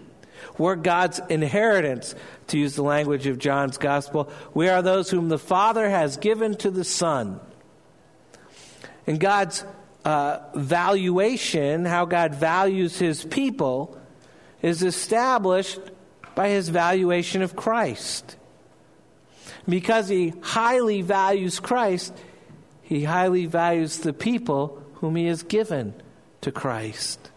We're 0.57 0.75
God's 0.75 1.21
inheritance, 1.29 2.15
to 2.47 2.59
use 2.59 2.75
the 2.75 2.83
language 2.83 3.27
of 3.27 3.39
John's 3.39 3.77
gospel. 3.77 4.29
We 4.53 4.67
are 4.67 4.81
those 4.81 5.09
whom 5.09 5.29
the 5.29 5.39
Father 5.39 5.89
has 5.89 6.17
given 6.17 6.55
to 6.57 6.69
the 6.69 6.83
Son. 6.83 7.39
And 9.07 9.21
God's 9.21 9.63
uh, 10.03 10.39
valuation, 10.53 11.85
how 11.85 12.03
God 12.03 12.35
values 12.35 12.99
his 12.99 13.23
people, 13.23 13.97
is 14.61 14.83
established 14.83 15.79
by 16.35 16.49
his 16.49 16.69
valuation 16.69 17.41
of 17.41 17.55
Christ. 17.55 18.37
Because 19.67 20.09
he 20.09 20.33
highly 20.41 21.01
values 21.01 21.59
Christ, 21.59 22.13
he 22.81 23.03
highly 23.03 23.45
values 23.45 23.99
the 23.99 24.13
people 24.13 24.83
whom 24.95 25.15
he 25.15 25.27
has 25.27 25.43
given 25.43 25.93
to 26.41 26.51
Christ. 26.51 27.31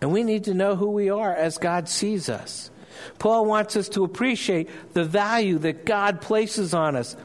And 0.00 0.12
we 0.12 0.24
need 0.24 0.44
to 0.44 0.54
know 0.54 0.76
who 0.76 0.90
we 0.90 1.10
are 1.10 1.34
as 1.34 1.58
God 1.58 1.88
sees 1.88 2.28
us. 2.28 2.70
Paul 3.18 3.46
wants 3.46 3.76
us 3.76 3.88
to 3.90 4.04
appreciate 4.04 4.68
the 4.94 5.04
value 5.04 5.58
that 5.58 5.86
God 5.86 6.20
places 6.20 6.74
on 6.74 6.96
us, 6.96 7.16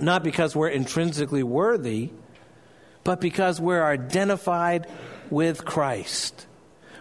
not 0.00 0.22
because 0.22 0.54
we're 0.54 0.68
intrinsically 0.68 1.42
worthy, 1.42 2.10
but 3.04 3.20
because 3.20 3.60
we're 3.60 3.84
identified 3.84 4.88
with 5.30 5.64
Christ. 5.64 6.46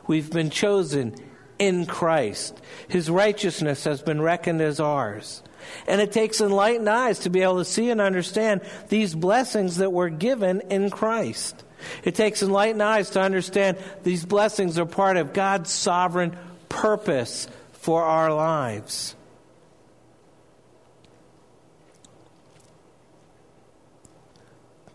We've 0.08 0.30
been 0.30 0.52
chosen 0.52 1.16
in 1.60 1.86
Christ. 1.86 2.60
His 2.88 3.10
righteousness 3.10 3.84
has 3.86 4.02
been 4.02 4.22
reckoned 4.22 4.62
as 4.62 4.80
ours. 4.80 5.42
And 5.88 6.00
it 6.02 6.12
takes 6.12 6.42
enlightened 6.42 6.90
eyes 6.90 7.20
to 7.20 7.30
be 7.30 7.42
able 7.42 7.58
to 7.58 7.66
see 7.66 7.90
and 7.90 8.00
understand 8.00 8.62
these 8.90 9.16
blessings 9.16 9.78
that 9.78 9.92
were 9.92 10.10
given 10.10 10.62
in 10.70 10.90
Christ. 10.90 11.64
It 12.04 12.16
takes 12.16 12.42
enlightened 12.42 12.84
eyes 12.84 13.12
to 13.12 13.22
understand 13.22 13.78
these 14.04 14.26
blessings 14.26 14.78
are 14.78 14.86
part 14.86 15.18
of 15.18 15.34
God's 15.34 15.72
sovereign 15.72 16.38
purpose 16.70 17.48
for 17.74 18.04
our 18.04 18.34
lives. 18.34 19.16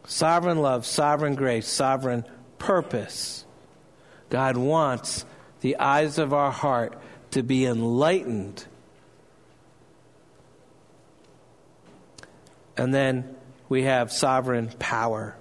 Sovereign 0.06 0.58
love, 0.58 0.84
sovereign 0.86 1.36
grace, 1.36 1.68
sovereign 1.68 2.24
purpose. 2.58 3.44
God 4.28 4.56
wants 4.56 5.24
the 5.60 5.76
eyes 5.76 6.18
of 6.18 6.32
our 6.32 6.50
heart 6.50 7.00
to 7.32 7.42
be 7.42 7.66
enlightened. 7.66 8.64
And 12.76 12.94
then 12.94 13.36
we 13.68 13.82
have 13.84 14.12
sovereign 14.12 14.70
power. 14.78 15.36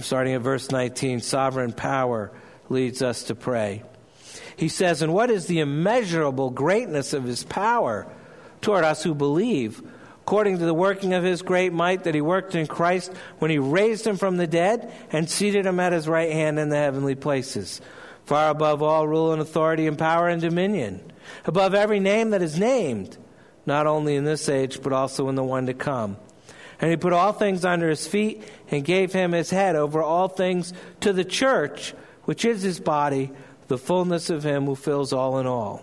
Starting 0.00 0.34
at 0.34 0.42
verse 0.42 0.70
19, 0.70 1.20
sovereign 1.20 1.72
power 1.72 2.30
leads 2.68 3.02
us 3.02 3.24
to 3.24 3.34
pray. 3.34 3.82
He 4.56 4.68
says, 4.68 5.02
And 5.02 5.12
what 5.12 5.30
is 5.30 5.46
the 5.46 5.60
immeasurable 5.60 6.50
greatness 6.50 7.12
of 7.12 7.24
his 7.24 7.42
power 7.42 8.06
toward 8.60 8.84
us 8.84 9.02
who 9.02 9.14
believe? 9.14 9.82
according 10.28 10.58
to 10.58 10.66
the 10.66 10.74
working 10.74 11.14
of 11.14 11.24
his 11.24 11.40
great 11.40 11.72
might 11.72 12.04
that 12.04 12.14
he 12.14 12.20
worked 12.20 12.54
in 12.54 12.66
Christ 12.66 13.10
when 13.38 13.50
he 13.50 13.56
raised 13.56 14.06
him 14.06 14.18
from 14.18 14.36
the 14.36 14.46
dead 14.46 14.92
and 15.10 15.26
seated 15.26 15.64
him 15.64 15.80
at 15.80 15.94
his 15.94 16.06
right 16.06 16.30
hand 16.30 16.58
in 16.58 16.68
the 16.68 16.76
heavenly 16.76 17.14
places 17.14 17.80
far 18.28 18.50
above 18.50 18.82
all 18.82 19.08
rule 19.08 19.32
and 19.32 19.40
authority 19.40 19.86
and 19.86 19.98
power 19.98 20.28
and 20.28 20.42
dominion, 20.42 21.00
above 21.46 21.74
every 21.74 21.98
name 21.98 22.30
that 22.30 22.42
is 22.42 22.58
named, 22.58 23.16
not 23.64 23.86
only 23.86 24.16
in 24.16 24.24
this 24.24 24.50
age, 24.50 24.82
but 24.82 24.92
also 24.92 25.30
in 25.30 25.34
the 25.34 25.42
one 25.42 25.64
to 25.64 25.72
come. 25.72 26.18
And 26.78 26.90
he 26.90 26.98
put 26.98 27.14
all 27.14 27.32
things 27.32 27.64
under 27.64 27.88
his 27.88 28.06
feet 28.06 28.44
and 28.70 28.84
gave 28.84 29.14
him 29.14 29.32
his 29.32 29.48
head 29.48 29.76
over 29.76 30.02
all 30.02 30.28
things 30.28 30.74
to 31.00 31.14
the 31.14 31.24
church, 31.24 31.94
which 32.24 32.44
is 32.44 32.60
his 32.60 32.78
body, 32.78 33.30
the 33.68 33.78
fullness 33.78 34.28
of 34.28 34.44
him 34.44 34.66
who 34.66 34.74
fills 34.74 35.14
all 35.14 35.38
in 35.38 35.46
all. 35.46 35.82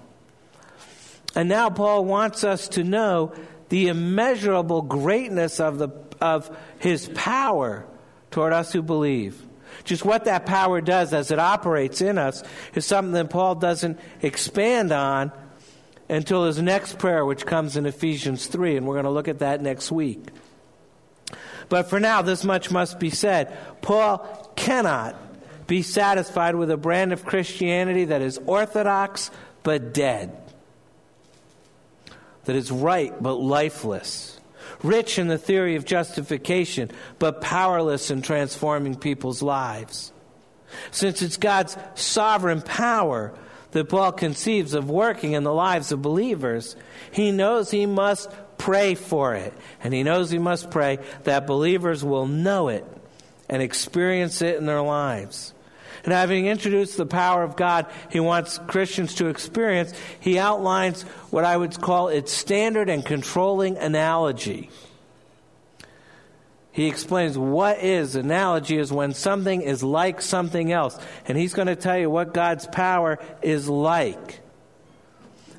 And 1.34 1.50
now 1.50 1.72
Paul 1.72 2.06
wants 2.06 2.44
us 2.44 2.68
to 2.70 2.84
know 2.84 3.34
the 3.70 3.88
immeasurable 3.88 4.84
greatness 4.84 5.60
of, 5.60 5.80
the, 5.80 5.90
of 6.22 6.56
his 6.78 7.10
power 7.16 7.88
toward 8.30 8.54
us 8.54 8.72
who 8.72 8.84
believe. 8.84 9.42
Just 9.84 10.06
what 10.06 10.26
that 10.26 10.46
power 10.46 10.82
does 10.82 11.14
as 11.14 11.32
it 11.32 11.40
operates 11.40 12.02
in 12.02 12.18
us 12.18 12.44
is 12.74 12.86
something 12.86 13.14
that 13.14 13.30
Paul 13.30 13.56
doesn't 13.56 14.00
expand 14.22 14.92
on 14.92 15.32
until 16.10 16.46
his 16.46 16.62
next 16.62 16.98
prayer, 16.98 17.26
which 17.26 17.46
comes 17.46 17.78
in 17.78 17.86
Ephesians 17.86 18.48
3, 18.48 18.78
and 18.78 18.88
we're 18.88 18.96
going 18.96 19.06
to 19.06 19.12
look 19.12 19.28
at 19.28 19.40
that 19.40 19.62
next 19.62 19.92
week. 19.92 20.24
But 21.68 21.90
for 21.90 22.00
now, 22.00 22.22
this 22.22 22.44
much 22.44 22.70
must 22.70 23.00
be 23.00 23.10
said. 23.10 23.58
Paul 23.82 24.20
cannot 24.56 25.16
be 25.68 25.82
satisfied 25.82 26.56
with 26.56 26.70
a 26.70 26.78
brand 26.78 27.12
of 27.12 27.26
Christianity 27.26 28.06
that 28.06 28.22
is 28.22 28.40
orthodox 28.46 29.32
but 29.64 29.94
dead, 29.94 30.38
that 32.44 32.56
is 32.56 32.72
right 32.72 33.12
but 33.22 33.34
lifeless 33.34 34.40
rich 34.86 35.18
in 35.20 35.28
the 35.28 35.38
theory 35.38 35.76
of 35.76 35.86
justification, 35.86 36.92
but 37.20 37.42
powerless 37.42 38.12
in 38.12 38.22
transforming 38.22 38.96
people's 38.96 39.42
lives. 39.42 40.12
Since 40.92 41.22
it's 41.22 41.38
God's 41.38 41.78
sovereign 41.96 42.62
power 42.62 43.34
that 43.72 43.90
Paul 43.90 44.12
conceives 44.12 44.74
of 44.74 44.90
working 44.90 45.34
in 45.34 45.44
the 45.44 45.54
lives 45.54 45.92
of 45.92 46.02
believers, 46.02 46.76
he 47.12 47.32
knows 47.32 47.72
he 47.72 47.86
must 47.86 48.30
pray 48.58 48.96
for 48.96 49.36
it. 49.36 49.54
And 49.84 49.94
he 49.94 50.04
knows 50.04 50.30
he 50.30 50.40
must 50.40 50.72
pray 50.72 51.00
that 51.24 51.48
believers 51.48 52.04
will 52.04 52.28
know 52.28 52.70
it 52.70 52.86
and 53.50 53.62
experience 53.62 54.42
it 54.42 54.58
in 54.58 54.66
their 54.66 54.82
lives. 54.82 55.54
And 56.06 56.14
having 56.14 56.46
introduced 56.46 56.98
the 56.98 57.06
power 57.06 57.44
of 57.44 57.56
God 57.56 57.88
he 58.12 58.20
wants 58.20 58.60
Christians 58.68 59.16
to 59.16 59.28
experience, 59.28 59.92
he 60.20 60.38
outlines 60.38 61.02
what 61.32 61.44
I 61.44 61.58
would 61.58 61.82
call 61.82 62.10
its 62.10 62.32
standard 62.32 62.90
and 62.90 63.04
controlling 63.04 63.78
analogy. 63.78 64.70
He 66.72 66.88
explains 66.88 67.38
what 67.38 67.80
is 67.80 68.16
analogy 68.16 68.78
is 68.78 68.92
when 68.92 69.14
something 69.14 69.62
is 69.62 69.82
like 69.82 70.22
something 70.22 70.72
else. 70.72 71.00
And 71.26 71.38
he's 71.38 71.54
going 71.54 71.70
to 71.70 71.76
tell 71.76 71.98
you 71.98 72.10
what 72.10 72.34
God's 72.34 72.68
power 72.68 73.18
is 73.42 73.68
like. 73.68 74.42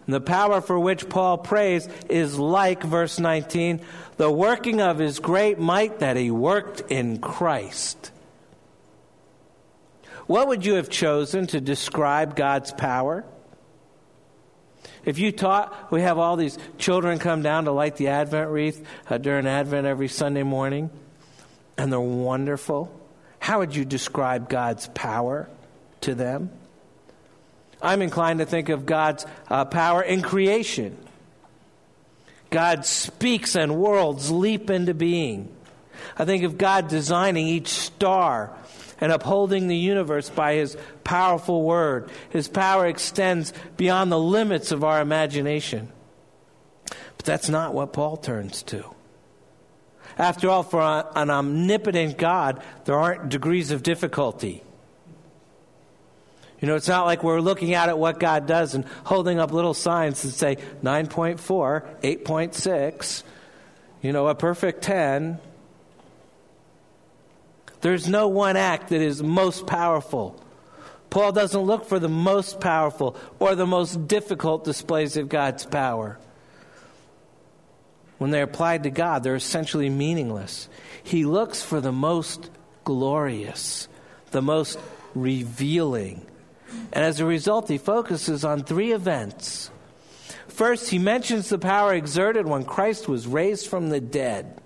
And 0.07 0.15
the 0.15 0.21
power 0.21 0.61
for 0.61 0.79
which 0.79 1.09
Paul 1.09 1.39
prays 1.39 1.89
is 2.09 2.39
like, 2.39 2.85
verse 2.85 3.19
19, 3.19 3.81
the 4.19 4.31
working 4.31 4.81
of 4.81 4.99
his 4.99 5.19
great 5.19 5.59
might 5.59 5.99
that 5.99 6.17
he 6.17 6.31
worked 6.31 6.83
in 6.89 7.19
Christ. 7.19 8.13
What 10.27 10.49
would 10.49 10.65
you 10.65 10.75
have 10.75 10.89
chosen 10.89 11.47
to 11.49 11.61
describe 11.61 12.35
God's 12.35 12.73
power? 12.73 13.25
If 15.05 15.19
you 15.19 15.31
taught, 15.31 15.93
we 15.93 16.03
have 16.03 16.19
all 16.19 16.37
these 16.37 16.59
children 16.79 17.19
come 17.19 17.43
down 17.43 17.65
to 17.65 17.71
light 17.71 17.97
the 17.97 18.09
Advent 18.09 18.51
wreath 18.51 18.85
uh, 19.09 19.19
during 19.19 19.47
Advent 19.47 19.87
every 19.87 20.09
Sunday 20.09 20.43
morning, 20.43 20.91
and 21.79 21.93
they're 21.93 22.01
wonderful. 22.01 22.93
How 23.39 23.61
would 23.61 23.77
you 23.77 23.85
describe 23.85 24.49
God's 24.49 24.89
power 24.89 25.49
to 26.01 26.15
them? 26.17 26.51
I'm 27.81 28.03
inclined 28.03 28.41
to 28.41 28.47
think 28.47 28.69
of 28.69 28.85
God's 28.85 29.27
uh, 29.49 29.65
power 29.67 30.03
in 30.03 30.23
creation. 30.23 30.97
God 32.51 32.85
speaks 32.85 33.55
and 33.55 33.77
worlds 33.77 34.31
leap 34.31 34.71
into 34.71 34.95
being. 34.95 35.55
I 36.19 36.25
think 36.25 36.43
of 36.43 36.59
God 36.59 36.89
designing 36.89 37.47
each 37.47 37.69
star 37.69 38.51
and 39.01 39.13
upholding 39.13 39.69
the 39.69 39.77
universe 39.77 40.31
by 40.31 40.55
his 40.55 40.77
powerful 41.05 41.63
word. 41.63 42.11
His 42.31 42.49
power 42.49 42.87
extends 42.87 43.53
beyond 43.77 44.11
the 44.11 44.19
limits 44.19 44.73
of 44.73 44.85
our 44.85 45.01
imagination. 45.01 45.93
But 46.89 47.25
that's 47.25 47.49
not 47.49 47.75
what 47.75 47.93
Paul 47.93 48.17
turns 48.17 48.63
to. 48.65 48.85
After 50.19 50.49
all, 50.49 50.63
for 50.63 50.81
an 50.81 51.31
omnipotent 51.31 52.17
God, 52.17 52.63
there 52.87 52.99
aren't 52.99 53.29
degrees 53.29 53.71
of 53.71 53.83
difficulty. 53.83 54.63
You 56.61 56.69
know, 56.69 56.75
it's 56.75 56.89
not 56.89 57.05
like 57.05 57.23
we're 57.23 57.41
looking 57.41 57.75
out 57.75 57.91
at 57.91 57.99
what 57.99 58.19
God 58.19 58.47
does 58.47 58.75
and 58.75 58.87
holding 59.05 59.39
up 59.39 59.53
little 59.53 59.75
signs 59.75 60.23
that 60.23 60.31
say 60.31 60.57
9.4, 60.83 61.37
8.6, 62.01 63.23
you 64.01 64.13
know, 64.13 64.27
a 64.29 64.35
perfect 64.35 64.83
10. 64.83 65.39
There's 67.81 68.09
no 68.09 68.29
one 68.29 68.57
act 68.57 68.89
that 68.89 69.01
is 69.01 69.23
most 69.23 69.67
powerful. 69.67 70.43
Paul 71.11 71.33
doesn't 71.33 71.61
look 71.61 71.87
for 71.87 71.99
the 71.99 72.09
most 72.09 72.61
powerful 72.61 73.17
or 73.39 73.55
the 73.55 73.67
most 73.67 74.09
difficult 74.09 74.65
displays 74.65 75.17
of 75.17 75.29
God's 75.29 75.65
power. 75.65 76.19
When 78.19 78.31
they're 78.31 78.45
applied 78.45 78.85
to 78.85 78.91
God, 78.91 79.23
they're 79.23 79.35
essentially 79.35 79.91
meaningless. 79.91 80.69
He 81.03 81.25
looks 81.25 81.63
for 81.63 81.81
the 81.81 81.93
most 81.93 82.51
glorious, 82.85 83.89
the 84.31 84.43
most 84.43 84.79
revealing, 85.15 86.27
and 86.93 87.05
as 87.05 87.21
a 87.21 87.27
result, 87.27 87.69
he 87.69 87.79
focuses 87.79 88.45
on 88.45 88.63
three 88.63 88.93
events. 88.93 89.71
First, 90.49 90.91
he 90.91 90.99
mentions 90.99 91.49
the 91.49 91.59
power 91.59 91.95
exerted 91.95 92.47
when 92.47 92.65
Christ 92.65 93.09
was 93.09 93.27
raised 93.27 93.67
from 93.67 93.89
the 93.91 94.01
dead. 94.01 94.61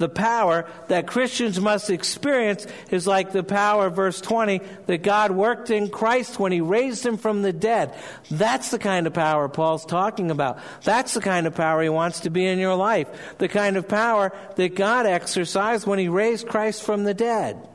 The 0.00 0.08
power 0.08 0.64
that 0.88 1.06
Christians 1.06 1.60
must 1.60 1.90
experience 1.90 2.66
is 2.90 3.06
like 3.06 3.32
the 3.32 3.42
power, 3.42 3.90
verse 3.90 4.18
20, 4.22 4.62
that 4.86 5.02
God 5.02 5.30
worked 5.30 5.68
in 5.68 5.90
Christ 5.90 6.40
when 6.40 6.52
he 6.52 6.62
raised 6.62 7.04
him 7.04 7.18
from 7.18 7.42
the 7.42 7.52
dead. 7.52 7.94
That's 8.30 8.70
the 8.70 8.78
kind 8.78 9.06
of 9.06 9.12
power 9.12 9.46
Paul's 9.50 9.84
talking 9.84 10.30
about. 10.30 10.58
That's 10.84 11.12
the 11.12 11.20
kind 11.20 11.46
of 11.46 11.54
power 11.54 11.82
he 11.82 11.90
wants 11.90 12.20
to 12.20 12.30
be 12.30 12.46
in 12.46 12.58
your 12.58 12.76
life. 12.76 13.08
The 13.36 13.48
kind 13.48 13.76
of 13.76 13.88
power 13.88 14.32
that 14.56 14.74
God 14.74 15.04
exercised 15.04 15.86
when 15.86 15.98
he 15.98 16.08
raised 16.08 16.48
Christ 16.48 16.82
from 16.82 17.04
the 17.04 17.12
dead. 17.12 17.68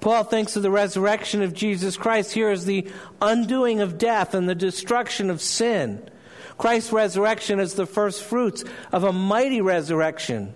Paul 0.00 0.24
thinks 0.24 0.56
of 0.56 0.64
the 0.64 0.72
resurrection 0.72 1.40
of 1.40 1.54
Jesus 1.54 1.96
Christ 1.96 2.32
here 2.32 2.50
as 2.50 2.64
the 2.64 2.90
undoing 3.22 3.80
of 3.80 3.96
death 3.96 4.34
and 4.34 4.48
the 4.48 4.56
destruction 4.56 5.30
of 5.30 5.40
sin. 5.40 6.10
Christ's 6.58 6.92
resurrection 6.92 7.60
is 7.60 7.74
the 7.74 7.86
first 7.86 8.22
fruits 8.22 8.64
of 8.92 9.04
a 9.04 9.12
mighty 9.12 9.60
resurrection 9.60 10.52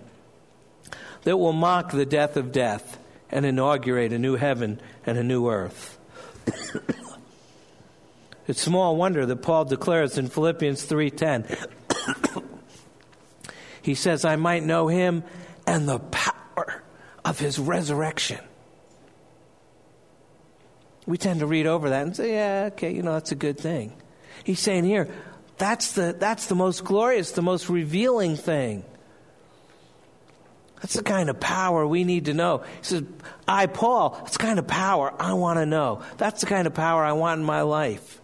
that 1.23 1.37
will 1.37 1.53
mock 1.53 1.91
the 1.91 2.05
death 2.05 2.37
of 2.37 2.51
death 2.51 2.99
and 3.31 3.45
inaugurate 3.45 4.13
a 4.13 4.19
new 4.19 4.35
heaven 4.35 4.79
and 5.05 5.17
a 5.17 5.23
new 5.23 5.49
earth. 5.49 5.97
it's 8.47 8.61
small 8.61 8.95
wonder 8.95 9.25
that 9.25 9.37
Paul 9.37 9.65
declares 9.65 10.17
in 10.17 10.27
Philippians 10.27 10.85
3:10 10.85 11.69
he 13.81 13.95
says 13.95 14.25
I 14.25 14.35
might 14.35 14.63
know 14.63 14.87
him 14.87 15.23
and 15.65 15.87
the 15.87 15.99
power 15.99 16.83
of 17.23 17.39
his 17.39 17.57
resurrection 17.57 18.39
we 21.05 21.17
tend 21.17 21.41
to 21.41 21.45
read 21.45 21.67
over 21.67 21.89
that 21.89 22.03
and 22.03 22.15
say, 22.15 22.33
yeah, 22.33 22.69
okay, 22.73 22.91
you 22.91 23.01
know, 23.01 23.13
that's 23.13 23.31
a 23.31 23.35
good 23.35 23.57
thing. 23.57 23.93
He's 24.43 24.59
saying 24.59 24.85
here, 24.85 25.09
that's 25.57 25.93
the, 25.93 26.15
that's 26.17 26.47
the 26.47 26.55
most 26.55 26.83
glorious, 26.83 27.31
the 27.31 27.41
most 27.41 27.69
revealing 27.69 28.35
thing. 28.35 28.83
That's 30.81 30.95
the 30.95 31.03
kind 31.03 31.29
of 31.29 31.39
power 31.39 31.87
we 31.87 32.03
need 32.03 32.25
to 32.25 32.33
know. 32.33 32.57
He 32.79 32.83
says, 32.83 33.03
I, 33.47 33.67
Paul, 33.67 34.17
that's 34.19 34.33
the 34.33 34.43
kind 34.43 34.59
of 34.59 34.67
power 34.67 35.13
I 35.17 35.33
want 35.33 35.57
to 35.57 35.65
know. 35.65 36.01
That's 36.17 36.41
the 36.41 36.47
kind 36.47 36.67
of 36.67 36.73
power 36.73 37.03
I 37.05 37.13
want 37.13 37.39
in 37.39 37.45
my 37.45 37.61
life. 37.61 38.19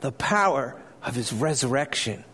The 0.00 0.10
power 0.10 0.74
of 1.04 1.14
his 1.14 1.32
resurrection. 1.32 2.24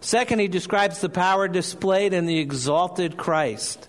Second, 0.00 0.38
he 0.38 0.46
describes 0.48 1.00
the 1.00 1.08
power 1.08 1.48
displayed 1.48 2.12
in 2.12 2.26
the 2.26 2.38
exalted 2.38 3.16
Christ. 3.16 3.88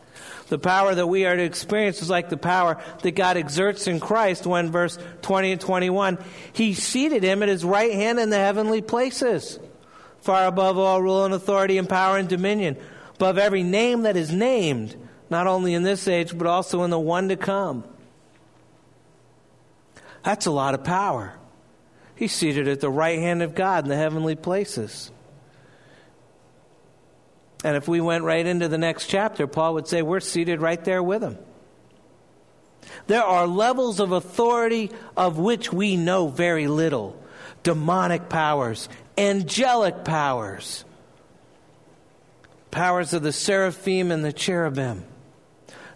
The 0.50 0.60
power 0.60 0.94
that 0.94 1.08
we 1.08 1.26
are 1.26 1.36
to 1.36 1.44
experience 1.44 2.02
is 2.02 2.10
like 2.10 2.30
the 2.30 2.38
power 2.38 2.82
that 3.02 3.12
God 3.12 3.38
exerts 3.38 3.88
in 3.88 4.00
Christ 4.00 4.46
when, 4.46 4.72
verse 4.72 4.98
20 5.22 5.54
and 5.54 5.62
21, 5.62 6.17
He 6.54 6.74
seated 6.74 7.24
him 7.24 7.44
at 7.44 7.50
His 7.50 7.63
right 7.63 7.94
hand 7.94 8.20
in 8.20 8.30
the 8.30 8.38
heavenly 8.38 8.82
places, 8.82 9.60
far 10.22 10.48
above 10.48 10.78
all 10.78 11.02
rule 11.02 11.26
and 11.26 11.34
authority 11.34 11.78
and 11.78 11.88
power 11.88 12.17
and 12.17 12.28
dominion, 12.28 12.78
above 13.15 13.38
every 13.38 13.63
name 13.63 14.04
that 14.04 14.17
is 14.17 14.32
named, 14.32 14.96
not 15.30 15.48
only 15.48 15.74
in 15.74 15.84
this 15.84 16.08
age, 16.08 16.38
but 16.38 16.48
also 16.48 16.84
in 16.84 16.89
the 16.89 17.00
one 17.00 17.30
to 17.30 17.36
come. 17.36 17.84
That's 20.24 20.46
a 20.46 20.52
lot 20.52 20.74
of 20.74 20.84
power. 20.84 21.34
He's 22.15 22.34
seated 22.34 22.67
at 22.67 22.82
the 22.82 22.89
right 22.89 23.17
hand 23.17 23.41
of 23.41 23.56
God 23.56 23.86
in 23.86 23.89
the 23.89 23.96
heavenly 23.96 24.36
places. 24.36 25.12
And 27.63 27.78
if 27.78 27.88
we 27.88 28.02
went 28.02 28.24
right 28.24 28.45
into 28.45 28.67
the 28.67 28.78
next 28.78 29.08
chapter, 29.08 29.47
Paul 29.47 29.76
would 29.76 29.88
say, 29.88 30.02
We're 30.02 30.19
seated 30.19 30.62
right 30.62 30.84
there 30.84 31.04
with 31.04 31.21
him. 31.21 31.38
There 33.08 33.24
are 33.24 33.47
levels 33.47 34.00
of 34.00 34.12
authority 34.12 34.91
of 35.15 35.38
which 35.38 35.71
we 35.71 35.95
know 35.97 36.28
very 36.28 36.67
little. 36.67 37.17
Demonic 37.63 38.28
powers, 38.28 38.89
angelic 39.17 40.04
powers, 40.04 40.84
powers 42.71 43.13
of 43.13 43.21
the 43.21 43.32
seraphim 43.32 44.12
and 44.12 44.26
the 44.26 44.34
cherubim 44.34 45.06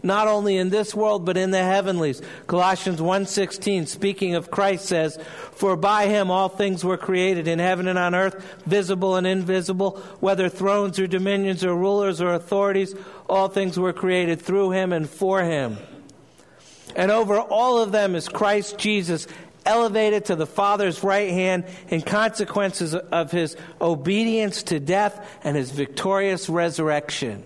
not 0.05 0.27
only 0.27 0.55
in 0.57 0.69
this 0.69 0.95
world 0.95 1.25
but 1.25 1.35
in 1.35 1.51
the 1.51 1.63
heavenlies. 1.63 2.21
Colossians 2.47 3.01
1:16 3.01 3.87
speaking 3.87 4.35
of 4.35 4.51
Christ 4.51 4.85
says, 4.85 5.17
"For 5.51 5.75
by 5.75 6.05
him 6.05 6.31
all 6.31 6.47
things 6.47 6.85
were 6.85 6.97
created 6.97 7.47
in 7.47 7.59
heaven 7.59 7.87
and 7.87 7.99
on 7.99 8.15
earth, 8.15 8.35
visible 8.65 9.15
and 9.15 9.25
invisible, 9.27 9.99
whether 10.19 10.47
thrones 10.47 10.99
or 10.99 11.07
dominions 11.07 11.65
or 11.65 11.75
rulers 11.75 12.21
or 12.21 12.33
authorities, 12.33 12.93
all 13.27 13.47
things 13.47 13.77
were 13.77 13.93
created 13.93 14.41
through 14.41 14.71
him 14.71 14.93
and 14.93 15.09
for 15.09 15.41
him." 15.41 15.77
And 16.95 17.11
over 17.11 17.39
all 17.39 17.79
of 17.79 17.91
them 17.91 18.15
is 18.15 18.29
Christ 18.29 18.77
Jesus, 18.77 19.27
elevated 19.65 20.25
to 20.25 20.35
the 20.35 20.45
Father's 20.45 21.03
right 21.03 21.31
hand 21.31 21.65
in 21.89 22.01
consequences 22.01 22.93
of 22.93 23.31
his 23.31 23.57
obedience 23.81 24.63
to 24.63 24.79
death 24.79 25.19
and 25.43 25.57
his 25.57 25.71
victorious 25.71 26.47
resurrection. 26.47 27.43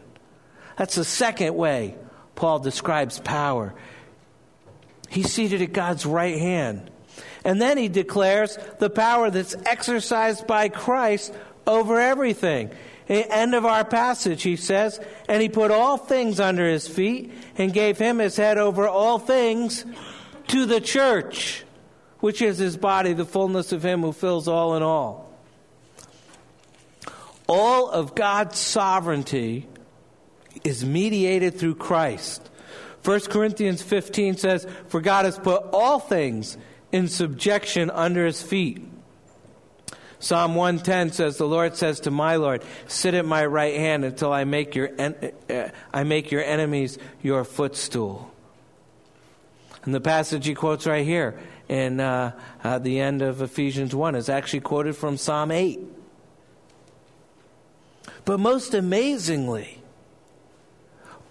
That's 0.78 0.96
the 0.96 1.06
second 1.06 1.56
way 1.56 1.96
Paul 2.40 2.60
describes 2.60 3.20
power. 3.20 3.74
He's 5.10 5.32
seated 5.32 5.62
at 5.62 5.74
God's 5.74 6.06
right 6.06 6.40
hand. 6.40 6.90
And 7.44 7.62
then 7.62 7.78
he 7.78 7.90
declares 7.90 8.58
the 8.80 8.90
power 8.90 9.30
that's 9.30 9.56
exercised 9.66 10.48
by 10.48 10.70
Christ 10.70 11.34
over 11.68 12.00
everything. 12.00 12.72
end 13.10 13.56
of 13.56 13.66
our 13.66 13.84
passage, 13.84 14.42
he 14.42 14.56
says, 14.56 15.02
and 15.28 15.42
he 15.42 15.50
put 15.50 15.70
all 15.70 15.98
things 15.98 16.40
under 16.40 16.66
his 16.66 16.88
feet 16.88 17.34
and 17.58 17.74
gave 17.74 17.98
him 17.98 18.20
his 18.20 18.38
head 18.38 18.58
over 18.58 18.88
all 18.88 19.20
things 19.20 19.84
to 20.48 20.66
the 20.66 20.80
church, 20.80 21.66
which 22.20 22.42
is 22.42 22.58
his 22.58 22.78
body, 22.78 23.12
the 23.12 23.26
fullness 23.26 23.74
of 23.74 23.84
him 23.84 24.02
who 24.02 24.14
fills 24.14 24.48
all 24.48 24.76
in 24.78 24.84
all. 24.84 25.30
All 27.48 27.90
of 27.90 28.16
God's 28.16 28.60
sovereignty 28.60 29.68
is 30.64 30.86
mediated 30.86 31.58
through 31.58 31.76
Christ. 31.76 32.50
1 33.04 33.22
Corinthians 33.22 33.82
15 33.82 34.38
says, 34.38 34.68
For 34.88 35.02
God 35.02 35.26
has 35.26 35.38
put 35.38 35.64
all 35.72 36.00
things 36.00 36.58
in 36.92 37.08
subjection 37.08 37.90
under 37.90 38.26
his 38.26 38.42
feet. 38.42 38.86
Psalm 40.20 40.54
110 40.56 41.14
says, 41.14 41.38
The 41.38 41.48
Lord 41.48 41.78
says 41.78 42.02
to 42.02 42.12
my 42.12 42.36
Lord, 42.36 42.62
Sit 42.88 43.14
at 43.14 43.26
my 43.26 43.46
right 43.46 43.76
hand 43.76 44.04
until 44.04 44.34
I 44.34 44.44
make 44.44 44.76
your, 44.76 44.90
en- 44.98 45.32
uh, 45.50 45.70
I 45.94 46.04
make 46.04 46.30
your 46.30 46.44
enemies 46.44 46.98
your 47.22 47.46
footstool. 47.46 48.30
And 49.84 49.96
the 49.96 50.02
passage 50.02 50.46
he 50.46 50.54
quotes 50.54 50.86
right 50.86 51.06
here 51.06 51.40
in 51.70 52.02
uh, 52.02 52.38
uh, 52.64 52.80
the 52.80 53.00
end 53.00 53.22
of 53.22 53.42
Ephesians 53.42 53.96
1 53.96 54.16
is 54.16 54.28
actually 54.28 54.60
quoted 54.60 54.98
from 54.98 55.16
Psalm 55.16 55.52
8. 55.52 55.80
But 58.26 58.42
most 58.42 58.74
amazingly, 58.74 59.79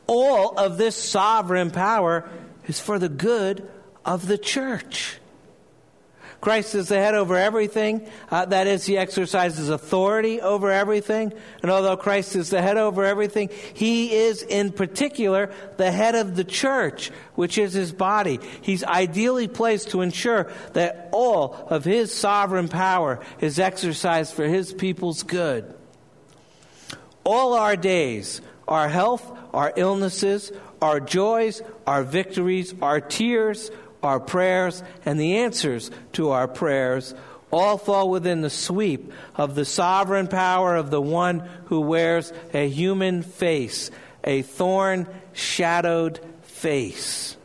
all 0.09 0.59
of 0.59 0.79
this 0.79 0.97
sovereign 0.97 1.71
power 1.71 2.29
is 2.67 2.81
for 2.81 2.99
the 2.99 3.09
good 3.09 3.69
of 4.05 4.27
the 4.27 4.39
church. 4.39 5.19
Christ 6.41 6.77
is 6.77 6.89
the 6.89 6.97
head 6.97 7.17
over 7.17 7.37
everything. 7.37 8.09
Uh, 8.31 8.45
that 8.47 8.69
is, 8.69 8.87
he 8.87 8.97
exercises 8.97 9.69
authority 9.71 10.41
over 10.41 10.71
everything. 10.71 11.33
And 11.63 11.71
although 11.71 11.97
Christ 11.97 12.37
is 12.37 12.51
the 12.51 12.63
head 12.63 12.77
over 12.77 13.05
everything, 13.05 13.51
he 13.75 14.15
is 14.15 14.43
in 14.43 14.71
particular 14.71 15.53
the 15.79 15.91
head 15.91 16.15
of 16.15 16.37
the 16.37 16.45
church, 16.45 17.11
which 17.35 17.59
is 17.59 17.73
his 17.73 17.93
body. 17.93 18.39
He's 18.63 18.85
ideally 18.85 19.49
placed 19.49 19.91
to 19.91 20.01
ensure 20.01 20.51
that 20.75 21.09
all 21.11 21.55
of 21.55 21.85
his 21.85 22.15
sovereign 22.15 22.69
power 22.69 23.19
is 23.41 23.59
exercised 23.59 24.33
for 24.33 24.45
his 24.45 24.73
people's 24.73 25.25
good. 25.25 25.75
All 27.25 27.55
our 27.55 27.77
days, 27.77 28.41
our 28.69 28.89
health, 28.89 29.38
our 29.53 29.73
illnesses, 29.77 30.53
our 30.81 31.01
joys, 31.01 31.63
our 31.87 32.03
victories, 32.03 32.75
our 32.83 33.01
tears, 33.01 33.71
our 34.03 34.21
prayers, 34.21 34.83
and 35.05 35.19
the 35.19 35.39
answers 35.39 35.91
to 36.13 36.31
our 36.31 36.49
prayers 36.49 37.15
all 37.51 37.79
fall 37.79 38.11
within 38.11 38.43
the 38.43 38.51
sweep 38.51 39.13
of 39.35 39.55
the 39.55 39.65
sovereign 39.65 40.29
power 40.29 40.77
of 40.77 40.91
the 40.91 41.01
one 41.01 41.49
who 41.67 41.81
wears 41.81 42.33
a 42.53 42.69
human 42.69 43.23
face, 43.23 43.91
a 44.25 44.43
thorn 44.43 45.07
shadowed 45.33 46.21
face. 46.43 47.37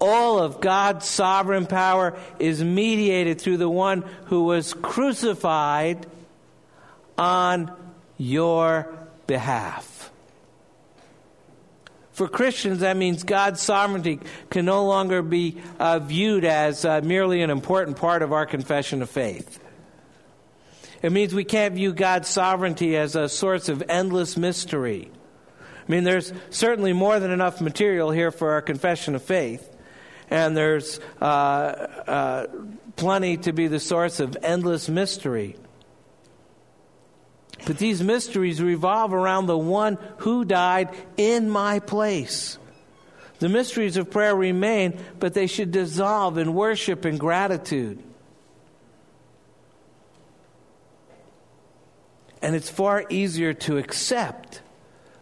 All 0.00 0.38
of 0.38 0.60
God's 0.60 1.06
sovereign 1.06 1.66
power 1.66 2.16
is 2.38 2.62
mediated 2.62 3.40
through 3.40 3.56
the 3.56 3.68
one 3.68 4.04
who 4.26 4.44
was 4.44 4.74
crucified 4.74 6.06
on 7.16 7.72
your 8.16 8.88
behalf. 9.26 9.97
For 12.18 12.26
Christians, 12.26 12.80
that 12.80 12.96
means 12.96 13.22
God's 13.22 13.62
sovereignty 13.62 14.18
can 14.50 14.64
no 14.64 14.84
longer 14.86 15.22
be 15.22 15.62
uh, 15.78 16.00
viewed 16.00 16.44
as 16.44 16.84
uh, 16.84 17.00
merely 17.00 17.42
an 17.42 17.50
important 17.50 17.96
part 17.96 18.22
of 18.22 18.32
our 18.32 18.44
confession 18.44 19.02
of 19.02 19.08
faith. 19.08 19.60
It 21.00 21.12
means 21.12 21.32
we 21.32 21.44
can't 21.44 21.76
view 21.76 21.92
God's 21.92 22.26
sovereignty 22.26 22.96
as 22.96 23.14
a 23.14 23.28
source 23.28 23.68
of 23.68 23.84
endless 23.88 24.36
mystery. 24.36 25.12
I 25.62 25.92
mean, 25.92 26.02
there's 26.02 26.32
certainly 26.50 26.92
more 26.92 27.20
than 27.20 27.30
enough 27.30 27.60
material 27.60 28.10
here 28.10 28.32
for 28.32 28.50
our 28.50 28.62
confession 28.62 29.14
of 29.14 29.22
faith, 29.22 29.72
and 30.28 30.56
there's 30.56 30.98
uh, 31.20 31.24
uh 31.24 32.46
plenty 32.96 33.36
to 33.36 33.52
be 33.52 33.68
the 33.68 33.78
source 33.78 34.18
of 34.18 34.36
endless 34.42 34.88
mystery. 34.88 35.54
But 37.66 37.78
these 37.78 38.02
mysteries 38.02 38.62
revolve 38.62 39.12
around 39.12 39.46
the 39.46 39.58
one 39.58 39.98
who 40.18 40.44
died 40.44 40.90
in 41.16 41.50
my 41.50 41.80
place. 41.80 42.58
The 43.40 43.48
mysteries 43.48 43.96
of 43.96 44.10
prayer 44.10 44.34
remain, 44.34 44.98
but 45.18 45.34
they 45.34 45.46
should 45.46 45.70
dissolve 45.70 46.38
in 46.38 46.54
worship 46.54 47.04
and 47.04 47.18
gratitude. 47.18 48.02
And 52.40 52.54
it's 52.54 52.70
far 52.70 53.04
easier 53.08 53.52
to 53.52 53.78
accept 53.78 54.62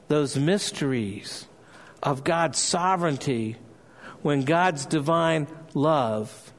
those 0.09 0.37
mysteries 0.37 1.47
of 2.03 2.25
God's 2.25 2.59
sovereignty 2.59 3.57
when 4.23 4.43
God's 4.43 4.87
divine 4.87 5.47
love 5.75 6.53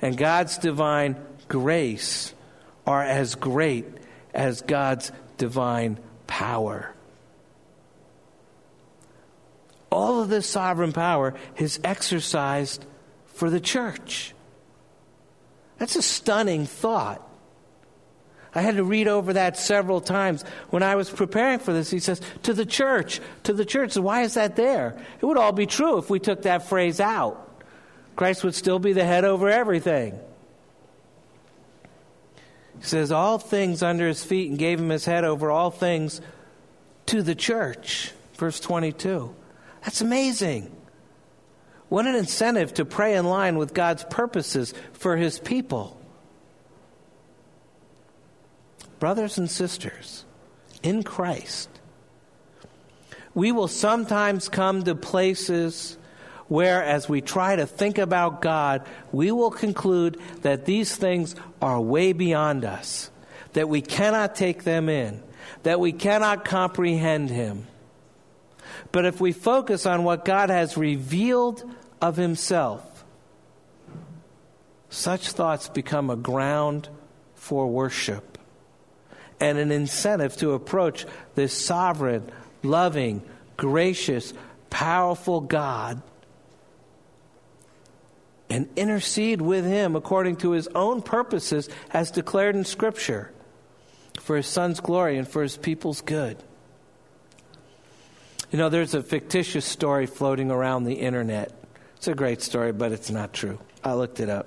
and 0.00 0.16
God's 0.16 0.58
divine 0.58 1.16
grace 1.48 2.32
are 2.86 3.02
as 3.02 3.34
great 3.34 3.86
as 4.32 4.62
God's 4.62 5.12
divine 5.36 5.98
power. 6.26 6.94
All 9.90 10.20
of 10.20 10.28
this 10.28 10.48
sovereign 10.48 10.92
power 10.92 11.34
is 11.56 11.78
exercised 11.84 12.84
for 13.26 13.50
the 13.50 13.60
church. 13.60 14.34
That's 15.78 15.96
a 15.96 16.02
stunning 16.02 16.66
thought. 16.66 17.20
I 18.54 18.60
had 18.60 18.76
to 18.76 18.84
read 18.84 19.08
over 19.08 19.32
that 19.32 19.56
several 19.56 20.00
times. 20.00 20.44
When 20.70 20.82
I 20.82 20.94
was 20.94 21.10
preparing 21.10 21.58
for 21.58 21.72
this, 21.72 21.90
he 21.90 21.98
says, 21.98 22.20
to 22.44 22.54
the 22.54 22.66
church, 22.66 23.20
to 23.44 23.52
the 23.52 23.64
church. 23.64 23.96
Why 23.96 24.22
is 24.22 24.34
that 24.34 24.54
there? 24.54 24.96
It 25.20 25.26
would 25.26 25.38
all 25.38 25.52
be 25.52 25.66
true 25.66 25.98
if 25.98 26.08
we 26.08 26.20
took 26.20 26.42
that 26.42 26.68
phrase 26.68 27.00
out. 27.00 27.40
Christ 28.14 28.44
would 28.44 28.54
still 28.54 28.78
be 28.78 28.92
the 28.92 29.04
head 29.04 29.24
over 29.24 29.48
everything. 29.48 30.18
He 32.78 32.84
says, 32.84 33.12
All 33.12 33.38
things 33.38 33.82
under 33.82 34.06
his 34.06 34.24
feet 34.24 34.50
and 34.50 34.58
gave 34.58 34.78
him 34.78 34.88
his 34.88 35.04
head 35.04 35.24
over 35.24 35.50
all 35.50 35.70
things 35.70 36.20
to 37.06 37.22
the 37.22 37.34
church. 37.34 38.12
Verse 38.34 38.60
22. 38.60 39.34
That's 39.82 40.00
amazing. 40.00 40.74
What 41.88 42.06
an 42.06 42.14
incentive 42.14 42.74
to 42.74 42.84
pray 42.84 43.14
in 43.14 43.26
line 43.26 43.56
with 43.56 43.74
God's 43.74 44.04
purposes 44.04 44.74
for 44.92 45.16
his 45.16 45.38
people. 45.38 46.00
Brothers 48.98 49.38
and 49.38 49.50
sisters, 49.50 50.24
in 50.82 51.02
Christ, 51.02 51.68
we 53.34 53.52
will 53.52 53.68
sometimes 53.68 54.48
come 54.48 54.82
to 54.84 54.94
places 54.94 55.98
where, 56.48 56.82
as 56.82 57.08
we 57.08 57.20
try 57.20 57.56
to 57.56 57.66
think 57.66 57.98
about 57.98 58.42
God, 58.42 58.86
we 59.12 59.30
will 59.30 59.50
conclude 59.50 60.20
that 60.42 60.66
these 60.66 60.94
things 60.94 61.34
are 61.62 61.80
way 61.80 62.12
beyond 62.12 62.64
us, 62.64 63.10
that 63.54 63.68
we 63.68 63.80
cannot 63.80 64.34
take 64.34 64.64
them 64.64 64.88
in, 64.88 65.22
that 65.62 65.80
we 65.80 65.92
cannot 65.92 66.44
comprehend 66.44 67.30
Him. 67.30 67.66
But 68.92 69.06
if 69.06 69.20
we 69.20 69.32
focus 69.32 69.86
on 69.86 70.04
what 70.04 70.24
God 70.24 70.50
has 70.50 70.76
revealed 70.76 71.62
of 72.00 72.16
Himself, 72.16 73.04
such 74.90 75.30
thoughts 75.30 75.68
become 75.68 76.10
a 76.10 76.16
ground 76.16 76.88
for 77.34 77.66
worship 77.66 78.38
and 79.40 79.58
an 79.58 79.72
incentive 79.72 80.36
to 80.36 80.52
approach 80.52 81.06
this 81.34 81.52
sovereign, 81.52 82.30
loving, 82.62 83.22
gracious, 83.56 84.32
powerful 84.70 85.40
God 85.40 86.00
and 88.54 88.68
intercede 88.76 89.42
with 89.42 89.64
him 89.64 89.96
according 89.96 90.36
to 90.36 90.52
his 90.52 90.68
own 90.76 91.02
purposes 91.02 91.68
as 91.90 92.12
declared 92.12 92.54
in 92.54 92.64
Scripture 92.64 93.32
for 94.20 94.36
his 94.36 94.46
son's 94.46 94.78
glory 94.78 95.18
and 95.18 95.26
for 95.26 95.42
his 95.42 95.56
people's 95.56 96.00
good. 96.00 96.40
You 98.52 98.58
know, 98.58 98.68
there's 98.68 98.94
a 98.94 99.02
fictitious 99.02 99.64
story 99.64 100.06
floating 100.06 100.52
around 100.52 100.84
the 100.84 100.94
internet. 100.94 101.50
It's 101.96 102.06
a 102.06 102.14
great 102.14 102.42
story, 102.42 102.70
but 102.70 102.92
it's 102.92 103.10
not 103.10 103.32
true. 103.32 103.58
I 103.82 103.94
looked 103.94 104.20
it 104.20 104.30
up. 104.30 104.46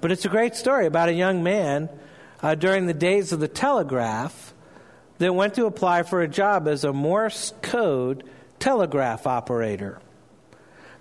But 0.00 0.10
it's 0.10 0.24
a 0.24 0.30
great 0.30 0.56
story 0.56 0.86
about 0.86 1.10
a 1.10 1.12
young 1.12 1.42
man 1.42 1.90
uh, 2.42 2.54
during 2.54 2.86
the 2.86 2.94
days 2.94 3.30
of 3.30 3.40
the 3.40 3.48
telegraph 3.48 4.54
that 5.18 5.34
went 5.34 5.52
to 5.56 5.66
apply 5.66 6.02
for 6.02 6.22
a 6.22 6.28
job 6.28 6.66
as 6.66 6.82
a 6.82 6.94
Morse 6.94 7.52
code 7.60 8.24
telegraph 8.58 9.26
operator 9.26 10.00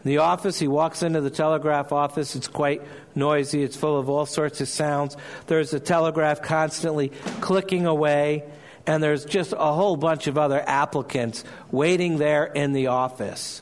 the 0.08 0.20
office. 0.20 0.60
He 0.60 0.68
walks 0.68 1.04
into 1.04 1.22
the 1.22 1.30
telegraph 1.30 1.92
office. 1.92 2.36
It's 2.36 2.48
quite 2.48 2.82
noisy. 3.16 3.64
It's 3.64 3.76
full 3.76 4.00
of 4.00 4.10
all 4.10 4.26
sorts 4.26 4.62
of 4.62 4.68
sounds. 4.68 5.16
There's 5.48 5.74
a 5.74 5.80
telegraph 5.80 6.42
constantly 6.42 7.10
clicking 7.42 7.86
away, 7.86 8.44
and 8.86 9.04
there's 9.04 9.26
just 9.26 9.54
a 9.54 9.74
whole 9.74 9.98
bunch 9.98 10.28
of 10.28 10.38
other 10.38 10.64
applicants 10.66 11.44
waiting 11.72 12.18
there 12.18 12.46
in 12.46 12.74
the 12.74 12.88
office 12.88 13.62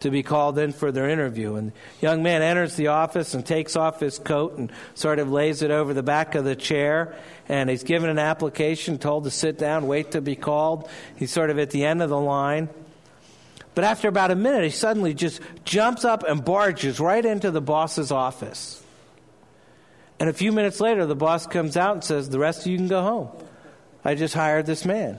to 0.00 0.10
be 0.10 0.22
called 0.22 0.58
in 0.58 0.72
for 0.72 0.90
their 0.90 1.08
interview. 1.08 1.56
And 1.56 1.72
the 1.72 2.06
young 2.06 2.22
man 2.22 2.42
enters 2.42 2.74
the 2.76 2.88
office 2.88 3.34
and 3.34 3.44
takes 3.44 3.76
off 3.76 4.00
his 4.00 4.18
coat 4.18 4.56
and 4.56 4.72
sort 4.94 5.18
of 5.18 5.30
lays 5.30 5.62
it 5.62 5.70
over 5.70 5.94
the 5.94 6.02
back 6.02 6.34
of 6.34 6.44
the 6.44 6.56
chair. 6.56 7.14
And 7.48 7.68
he's 7.68 7.82
given 7.82 8.08
an 8.08 8.18
application, 8.18 8.98
told 8.98 9.24
to 9.24 9.30
sit 9.30 9.58
down, 9.58 9.86
wait 9.86 10.12
to 10.12 10.20
be 10.20 10.36
called. 10.36 10.88
He's 11.16 11.30
sort 11.30 11.50
of 11.50 11.58
at 11.58 11.70
the 11.70 11.84
end 11.84 12.02
of 12.02 12.08
the 12.08 12.18
line. 12.18 12.70
But 13.74 13.84
after 13.84 14.08
about 14.08 14.30
a 14.30 14.34
minute, 14.34 14.64
he 14.64 14.70
suddenly 14.70 15.14
just 15.14 15.40
jumps 15.64 16.04
up 16.04 16.24
and 16.24 16.44
barges 16.44 16.98
right 16.98 17.24
into 17.24 17.50
the 17.50 17.60
boss's 17.60 18.10
office. 18.10 18.82
And 20.18 20.28
a 20.28 20.32
few 20.32 20.52
minutes 20.52 20.80
later, 20.80 21.06
the 21.06 21.16
boss 21.16 21.46
comes 21.46 21.76
out 21.76 21.94
and 21.94 22.04
says, 22.04 22.28
The 22.28 22.38
rest 22.38 22.60
of 22.60 22.66
you 22.66 22.76
can 22.76 22.88
go 22.88 23.02
home. 23.02 23.30
I 24.04 24.14
just 24.14 24.34
hired 24.34 24.66
this 24.66 24.84
man. 24.84 25.18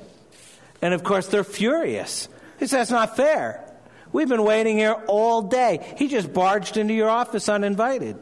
And 0.81 0.93
of 0.93 1.03
course, 1.03 1.27
they're 1.27 1.43
furious. 1.43 2.27
He 2.59 2.67
says, 2.67 2.89
That's 2.89 2.91
not 2.91 3.15
fair. 3.15 3.67
We've 4.11 4.27
been 4.27 4.43
waiting 4.43 4.77
here 4.77 5.01
all 5.07 5.43
day. 5.43 5.95
He 5.97 6.07
just 6.07 6.33
barged 6.33 6.77
into 6.77 6.93
your 6.93 7.09
office 7.09 7.47
uninvited. 7.47 8.17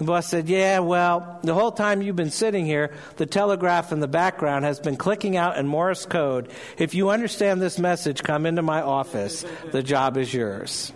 The 0.00 0.06
boss 0.06 0.28
said, 0.28 0.48
Yeah, 0.48 0.78
well, 0.78 1.40
the 1.42 1.52
whole 1.52 1.72
time 1.72 2.00
you've 2.00 2.16
been 2.16 2.30
sitting 2.30 2.64
here, 2.64 2.94
the 3.18 3.26
telegraph 3.26 3.92
in 3.92 4.00
the 4.00 4.08
background 4.08 4.64
has 4.64 4.80
been 4.80 4.96
clicking 4.96 5.36
out 5.36 5.58
in 5.58 5.66
Morse 5.66 6.06
code. 6.06 6.50
If 6.78 6.94
you 6.94 7.10
understand 7.10 7.60
this 7.60 7.78
message, 7.78 8.22
come 8.22 8.46
into 8.46 8.62
my 8.62 8.80
office. 8.80 9.44
The 9.72 9.82
job 9.82 10.16
is 10.16 10.32
yours. 10.32 10.90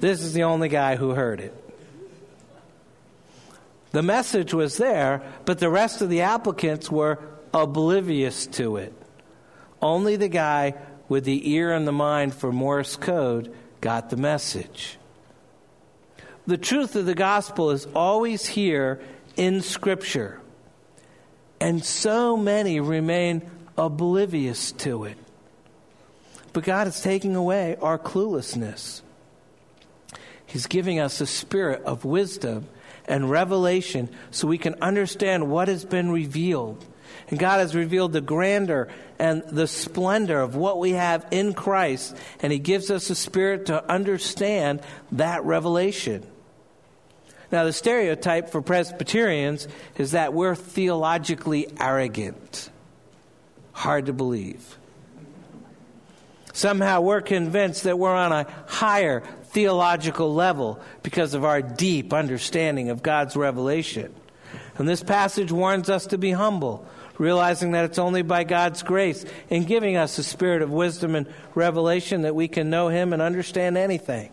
This 0.00 0.20
is 0.20 0.34
the 0.34 0.42
only 0.42 0.68
guy 0.68 0.96
who 0.96 1.14
heard 1.14 1.40
it. 1.40 1.54
The 3.92 4.02
message 4.02 4.52
was 4.52 4.76
there, 4.76 5.22
but 5.46 5.58
the 5.58 5.70
rest 5.70 6.02
of 6.02 6.10
the 6.10 6.20
applicants 6.20 6.90
were 6.90 7.20
oblivious 7.54 8.46
to 8.48 8.76
it. 8.76 8.92
Only 9.80 10.16
the 10.16 10.28
guy 10.28 10.74
with 11.08 11.24
the 11.24 11.52
ear 11.52 11.72
and 11.72 11.88
the 11.88 11.92
mind 11.92 12.34
for 12.34 12.52
Morse 12.52 12.96
code 12.96 13.50
got 13.80 14.10
the 14.10 14.18
message. 14.18 14.98
The 16.46 16.58
truth 16.58 16.96
of 16.96 17.06
the 17.06 17.14
gospel 17.14 17.70
is 17.70 17.86
always 17.94 18.46
here 18.46 19.00
in 19.36 19.60
Scripture, 19.60 20.40
and 21.60 21.84
so 21.84 22.36
many 22.36 22.80
remain 22.80 23.48
oblivious 23.78 24.72
to 24.72 25.04
it. 25.04 25.16
But 26.52 26.64
God 26.64 26.88
is 26.88 27.00
taking 27.00 27.36
away 27.36 27.76
our 27.80 27.98
cluelessness. 27.98 29.02
He's 30.44 30.66
giving 30.66 30.98
us 30.98 31.20
a 31.20 31.26
spirit 31.26 31.82
of 31.84 32.04
wisdom 32.04 32.66
and 33.06 33.30
revelation 33.30 34.10
so 34.30 34.48
we 34.48 34.58
can 34.58 34.74
understand 34.82 35.48
what 35.48 35.68
has 35.68 35.84
been 35.84 36.10
revealed. 36.10 36.84
And 37.28 37.38
God 37.38 37.60
has 37.60 37.74
revealed 37.74 38.12
the 38.12 38.20
grandeur 38.20 38.88
and 39.18 39.42
the 39.48 39.66
splendor 39.66 40.40
of 40.40 40.56
what 40.56 40.78
we 40.78 40.90
have 40.90 41.26
in 41.30 41.54
Christ, 41.54 42.16
and 42.40 42.52
He 42.52 42.58
gives 42.58 42.90
us 42.90 43.08
a 43.10 43.14
spirit 43.14 43.66
to 43.66 43.90
understand 43.90 44.82
that 45.12 45.44
revelation. 45.44 46.26
Now, 47.52 47.64
the 47.64 47.72
stereotype 47.74 48.48
for 48.48 48.62
Presbyterians 48.62 49.68
is 49.98 50.12
that 50.12 50.32
we're 50.32 50.54
theologically 50.54 51.68
arrogant. 51.78 52.70
Hard 53.72 54.06
to 54.06 54.14
believe. 54.14 54.78
Somehow 56.54 57.02
we're 57.02 57.20
convinced 57.20 57.84
that 57.84 57.98
we're 57.98 58.14
on 58.14 58.32
a 58.32 58.46
higher 58.66 59.22
theological 59.44 60.32
level 60.32 60.80
because 61.02 61.34
of 61.34 61.44
our 61.44 61.60
deep 61.60 62.14
understanding 62.14 62.88
of 62.88 63.02
God's 63.02 63.36
revelation. 63.36 64.14
And 64.78 64.88
this 64.88 65.02
passage 65.02 65.52
warns 65.52 65.90
us 65.90 66.06
to 66.06 66.18
be 66.18 66.30
humble, 66.30 66.86
realizing 67.18 67.72
that 67.72 67.84
it's 67.84 67.98
only 67.98 68.22
by 68.22 68.44
God's 68.44 68.82
grace 68.82 69.26
in 69.50 69.64
giving 69.64 69.96
us 69.96 70.16
the 70.16 70.22
spirit 70.22 70.62
of 70.62 70.70
wisdom 70.70 71.14
and 71.14 71.26
revelation 71.54 72.22
that 72.22 72.34
we 72.34 72.48
can 72.48 72.70
know 72.70 72.88
Him 72.88 73.12
and 73.12 73.20
understand 73.20 73.76
anything. 73.76 74.30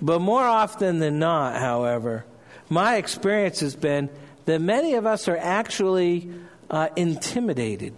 But 0.00 0.20
more 0.20 0.44
often 0.44 0.98
than 0.98 1.18
not, 1.18 1.56
however, 1.60 2.24
my 2.68 2.96
experience 2.96 3.60
has 3.60 3.74
been 3.74 4.10
that 4.44 4.60
many 4.60 4.94
of 4.94 5.06
us 5.06 5.28
are 5.28 5.36
actually 5.36 6.30
uh, 6.70 6.88
intimidated 6.96 7.94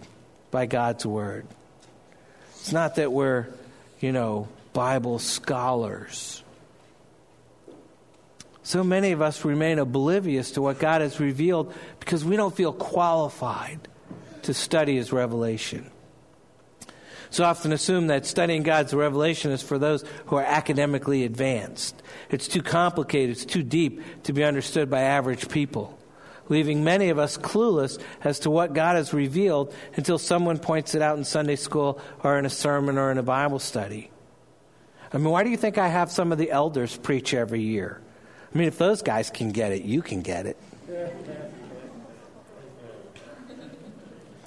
by 0.51 0.65
God's 0.65 1.05
Word. 1.05 1.45
It's 2.59 2.71
not 2.71 2.95
that 2.95 3.11
we're, 3.11 3.47
you 3.99 4.11
know, 4.11 4.47
Bible 4.73 5.19
scholars. 5.19 6.43
So 8.63 8.83
many 8.83 9.11
of 9.11 9.21
us 9.21 9.43
remain 9.43 9.79
oblivious 9.79 10.51
to 10.51 10.61
what 10.61 10.79
God 10.79 11.01
has 11.01 11.19
revealed 11.19 11.73
because 11.99 12.23
we 12.23 12.35
don't 12.35 12.55
feel 12.55 12.71
qualified 12.71 13.79
to 14.43 14.53
study 14.53 14.95
His 14.95 15.11
revelation. 15.11 15.89
So 17.31 17.43
often 17.43 17.71
assume 17.71 18.07
that 18.07 18.25
studying 18.25 18.63
God's 18.63 18.93
revelation 18.93 19.51
is 19.51 19.61
for 19.61 19.77
those 19.77 20.03
who 20.25 20.37
are 20.37 20.43
academically 20.43 21.25
advanced. 21.25 22.01
It's 22.29 22.47
too 22.47 22.63
complicated, 22.63 23.31
it's 23.31 23.45
too 23.45 23.63
deep 23.63 24.23
to 24.23 24.33
be 24.33 24.43
understood 24.43 24.89
by 24.89 25.01
average 25.01 25.47
people, 25.47 25.97
leaving 26.47 26.83
many 26.83 27.09
of 27.09 27.19
us 27.19 27.37
clueless 27.37 28.01
as 28.23 28.39
to 28.39 28.49
what 28.49 28.73
God 28.73 28.95
has 28.95 29.13
revealed 29.13 29.73
until 29.95 30.17
someone 30.17 30.57
points 30.57 30.95
it 30.95 31.03
out 31.03 31.17
in 31.17 31.23
Sunday 31.23 31.55
school 31.55 32.01
or 32.23 32.39
in 32.39 32.45
a 32.45 32.49
sermon 32.49 32.97
or 32.97 33.11
in 33.11 33.19
a 33.19 33.23
Bible 33.23 33.59
study. 33.59 34.09
I 35.13 35.17
mean, 35.17 35.29
why 35.29 35.43
do 35.43 35.49
you 35.49 35.57
think 35.57 35.77
I 35.77 35.87
have 35.87 36.11
some 36.11 36.31
of 36.31 36.37
the 36.39 36.51
elders 36.51 36.97
preach 36.97 37.33
every 37.33 37.61
year? 37.61 38.01
I 38.53 38.57
mean, 38.57 38.67
if 38.67 38.79
those 38.79 39.03
guys 39.03 39.29
can 39.29 39.51
get 39.51 39.71
it, 39.71 39.83
you 39.83 40.01
can 40.01 40.21
get 40.21 40.47
it. 40.47 40.57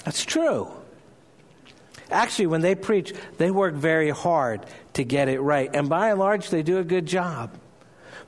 That's 0.04 0.24
true. 0.24 0.68
Actually, 2.12 2.48
when 2.48 2.60
they 2.60 2.74
preach, 2.74 3.12
they 3.38 3.50
work 3.50 3.74
very 3.74 4.10
hard 4.10 4.66
to 4.94 5.04
get 5.04 5.28
it 5.28 5.40
right. 5.40 5.70
And 5.72 5.88
by 5.88 6.10
and 6.10 6.18
large, 6.18 6.50
they 6.50 6.62
do 6.62 6.78
a 6.78 6.84
good 6.84 7.06
job. 7.06 7.50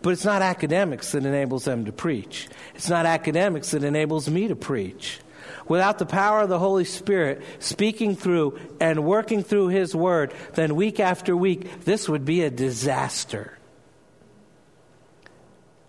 But 0.02 0.10
it's 0.10 0.24
not 0.24 0.42
academics 0.42 1.12
that 1.12 1.24
enables 1.24 1.64
them 1.64 1.84
to 1.86 1.92
preach. 1.92 2.48
It's 2.74 2.88
not 2.88 3.06
academics 3.06 3.70
that 3.70 3.84
enables 3.84 4.28
me 4.28 4.48
to 4.48 4.56
preach. 4.56 5.20
Without 5.68 5.98
the 5.98 6.06
power 6.06 6.42
of 6.42 6.48
the 6.48 6.58
Holy 6.58 6.84
Spirit 6.84 7.42
speaking 7.58 8.16
through 8.16 8.58
and 8.80 9.04
working 9.04 9.42
through 9.42 9.68
His 9.68 9.94
Word, 9.94 10.34
then 10.54 10.74
week 10.74 11.00
after 11.00 11.36
week, 11.36 11.84
this 11.84 12.08
would 12.08 12.24
be 12.24 12.42
a 12.42 12.50
disaster 12.50 13.58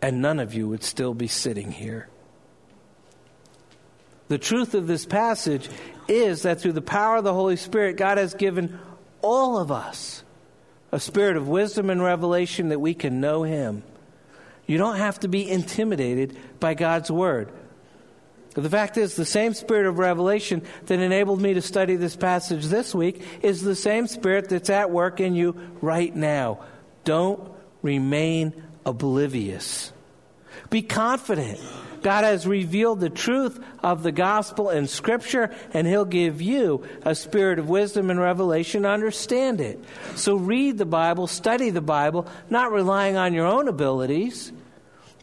and 0.05 0.21
none 0.21 0.39
of 0.39 0.53
you 0.53 0.67
would 0.67 0.83
still 0.83 1.15
be 1.15 1.27
sitting 1.27 1.71
here. 1.71 2.07
The 4.28 4.38
truth 4.38 4.73
of 4.73 4.88
this 4.88 5.05
passage 5.05 5.69
is 6.07 6.43
that 6.43 6.59
through 6.59 6.73
the 6.73 6.82
power 6.82 7.17
of 7.17 7.23
the 7.23 7.34
Holy 7.34 7.55
Spirit, 7.55 7.97
God 7.97 8.17
has 8.17 8.34
given 8.34 8.80
all 9.21 9.57
of 9.57 9.71
us 9.71 10.23
a 10.91 10.99
spirit 10.99 11.38
of 11.38 11.47
wisdom 11.47 11.89
and 11.89 12.01
revelation 12.01 12.69
that 12.69 12.80
we 12.80 12.93
can 12.93 13.19
know 13.19 13.43
Him. 13.43 13.84
You 14.65 14.78
don't 14.78 14.97
have 14.97 15.19
to 15.21 15.28
be 15.28 15.49
intimidated 15.49 16.38
by 16.59 16.73
God's 16.73 17.11
Word. 17.11 17.51
The 18.53 18.69
fact 18.69 18.97
is, 18.97 19.15
the 19.15 19.26
same 19.26 19.53
spirit 19.53 19.86
of 19.86 19.99
revelation 19.99 20.61
that 20.86 20.99
enabled 20.99 21.41
me 21.41 21.55
to 21.55 21.61
study 21.61 21.97
this 21.97 22.15
passage 22.15 22.65
this 22.67 22.95
week 22.95 23.21
is 23.41 23.61
the 23.61 23.76
same 23.76 24.07
spirit 24.07 24.47
that's 24.47 24.69
at 24.69 24.89
work 24.89 25.19
in 25.19 25.36
you 25.36 25.59
right 25.82 26.15
now. 26.15 26.59
Don't 27.03 27.51
remain 27.82 28.63
oblivious. 28.86 29.91
Be 30.69 30.82
confident. 30.82 31.59
God 32.06 32.24
has 32.24 32.45
revealed 32.45 32.99
the 32.99 33.10
truth 33.10 33.60
of 33.82 34.03
the 34.03 34.12
gospel 34.12 34.70
in 34.70 34.86
Scripture, 34.86 35.49
and 35.74 35.88
He'll 35.88 36.06
give 36.06 36.39
you 36.39 36.84
a 37.01 37.16
spirit 37.16 37.58
of 37.58 37.68
wisdom 37.68 38.12
and 38.12 38.20
revelation 38.20 38.84
to 38.84 38.89
understand 38.89 39.60
it. 39.60 39.84
So 40.16 40.36
read 40.36 40.78
the 40.78 40.86
Bible, 40.86 41.26
study 41.26 41.72
the 41.72 41.82
Bible, 41.82 42.28
not 42.47 42.72
relying 42.72 43.18
on 43.18 43.34
your 43.34 43.47
own 43.47 43.68
abilities, 43.68 44.51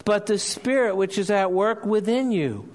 but 0.05 0.27
the 0.27 0.41
Spirit 0.41 0.97
which 0.97 1.19
is 1.19 1.31
at 1.31 1.53
work 1.53 1.87
within 1.87 2.33
you, 2.33 2.69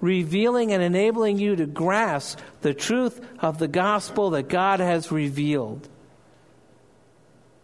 revealing 0.00 0.72
and 0.72 0.82
enabling 0.82 1.38
you 1.38 1.54
to 1.56 1.66
grasp 1.66 2.38
the 2.62 2.72
truth 2.72 3.20
of 3.40 3.58
the 3.58 3.68
gospel 3.68 4.30
that 4.30 4.48
God 4.48 4.80
has 4.80 5.12
revealed. 5.12 5.86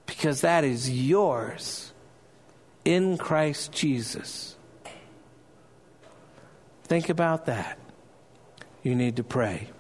Because 0.05 0.43
that 0.43 0.63
is 0.63 0.91
yours 0.91 1.95
in 2.85 3.17
Christ 3.17 3.73
Jesus. 3.73 4.56
Think 6.87 7.09
about 7.09 7.47
that. 7.47 7.79
You 8.85 8.95
need 8.95 9.17
to 9.17 9.25
pray. 9.25 9.71